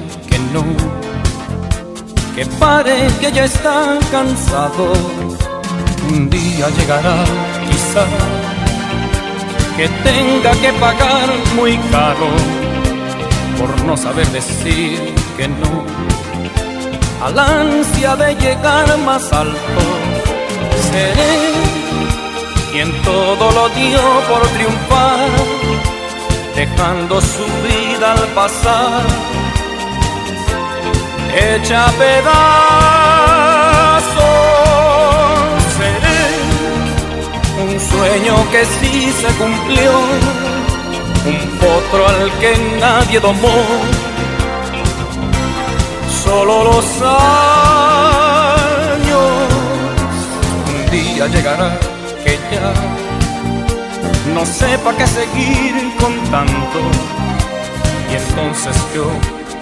que 2.35 2.45
pare, 2.59 3.07
que 3.19 3.31
ya 3.31 3.45
está 3.45 3.97
cansado. 4.11 4.93
Un 6.09 6.29
día 6.29 6.69
llegará, 6.77 7.23
quizá, 7.69 8.05
que 9.77 9.87
tenga 10.09 10.51
que 10.61 10.71
pagar 10.73 11.29
muy 11.55 11.77
caro 11.91 12.29
por 13.59 13.69
no 13.85 13.95
saber 13.95 14.27
decir 14.27 15.13
que 15.37 15.47
no, 15.47 15.83
al 17.25 17.37
ansia 17.37 18.15
de 18.15 18.33
llegar 18.35 18.97
más 18.99 19.31
alto 19.33 19.83
seré 20.91 21.35
quien 22.71 22.89
todo 23.03 23.51
lo 23.51 23.69
dio 23.69 24.01
por 24.29 24.47
triunfar, 24.55 25.29
dejando 26.55 27.19
su 27.19 27.45
vida 27.67 28.13
al 28.13 28.27
pasar, 28.39 29.03
hecha 31.39 31.81
pedazos. 31.97 32.19
Seré 35.77 36.21
un 37.63 37.71
sueño 37.79 38.35
que 38.51 38.61
sí 38.65 38.95
se 39.21 39.29
cumplió, 39.39 39.91
un 41.31 41.39
potro 41.59 42.01
al 42.07 42.31
que 42.39 42.51
nadie 42.79 43.19
domó, 43.19 43.57
solo 46.23 46.53
los 46.65 46.85
llegará 51.27 51.77
que 52.23 52.39
ya 52.51 52.73
no 54.33 54.45
sepa 54.45 54.95
qué 54.95 55.05
seguir 55.05 55.73
contando 55.99 56.79
y 58.11 58.15
entonces 58.15 58.75
yo 58.95 59.05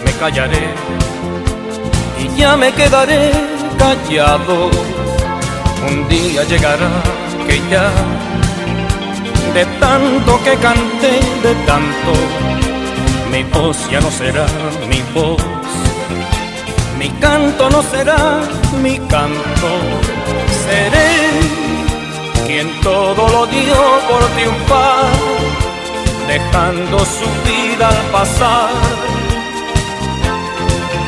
me 0.06 0.12
callaré 0.14 0.74
y 2.20 2.40
ya 2.40 2.56
me 2.58 2.72
quedaré 2.72 3.32
callado. 3.78 4.70
Un 5.90 6.08
día 6.08 6.44
llegará 6.44 6.90
que 7.48 7.62
ya 7.70 7.90
de 9.54 9.66
tanto 9.80 10.44
que 10.44 10.56
canté, 10.58 11.14
de 11.42 11.54
tanto, 11.66 12.12
mi 13.32 13.44
voz 13.44 13.78
ya 13.90 14.00
no 14.00 14.12
será 14.12 14.46
mi 14.88 15.02
voz, 15.14 15.42
mi 17.00 17.10
canto 17.22 17.70
no 17.70 17.82
será 17.82 18.42
mi 18.84 19.00
canto. 19.14 19.70
Seré 20.66 21.12
quien 22.46 22.70
todo 22.82 23.28
lo 23.30 23.46
dio 23.48 23.80
por 24.10 24.24
triunfar, 24.36 25.10
dejando 26.28 27.00
su 27.00 27.28
vida 27.48 27.88
al 27.90 28.02
pasar, 28.12 28.70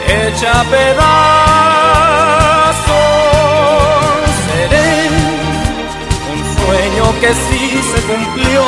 hecha 0.10 0.54
pedazos. 0.72 0.90
Seré 4.48 4.92
un 6.32 6.40
sueño 6.58 7.06
que 7.22 7.32
sí 7.46 7.64
se 7.92 8.00
cumplió, 8.10 8.64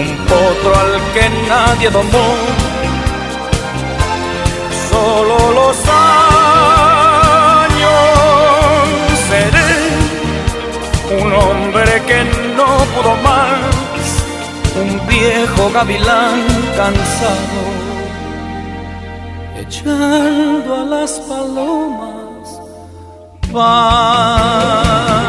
un 0.00 0.08
potro 0.26 0.70
al 0.82 0.92
que 1.14 1.24
nadie 1.48 1.88
domó. 1.90 2.28
Solo 4.90 5.36
los 5.52 5.76
años 5.86 6.28
seré 9.28 9.72
un 11.22 11.28
hombre 11.32 11.92
que 12.06 12.20
no 12.56 12.68
pudo 12.94 13.12
más, 13.22 13.98
un 14.82 14.90
viejo 15.06 15.70
gavilán 15.72 16.38
cansado, 16.76 17.60
echando 19.68 20.74
a 20.74 20.84
las 20.84 21.20
palomas. 21.20 22.60
Paz. 23.52 25.27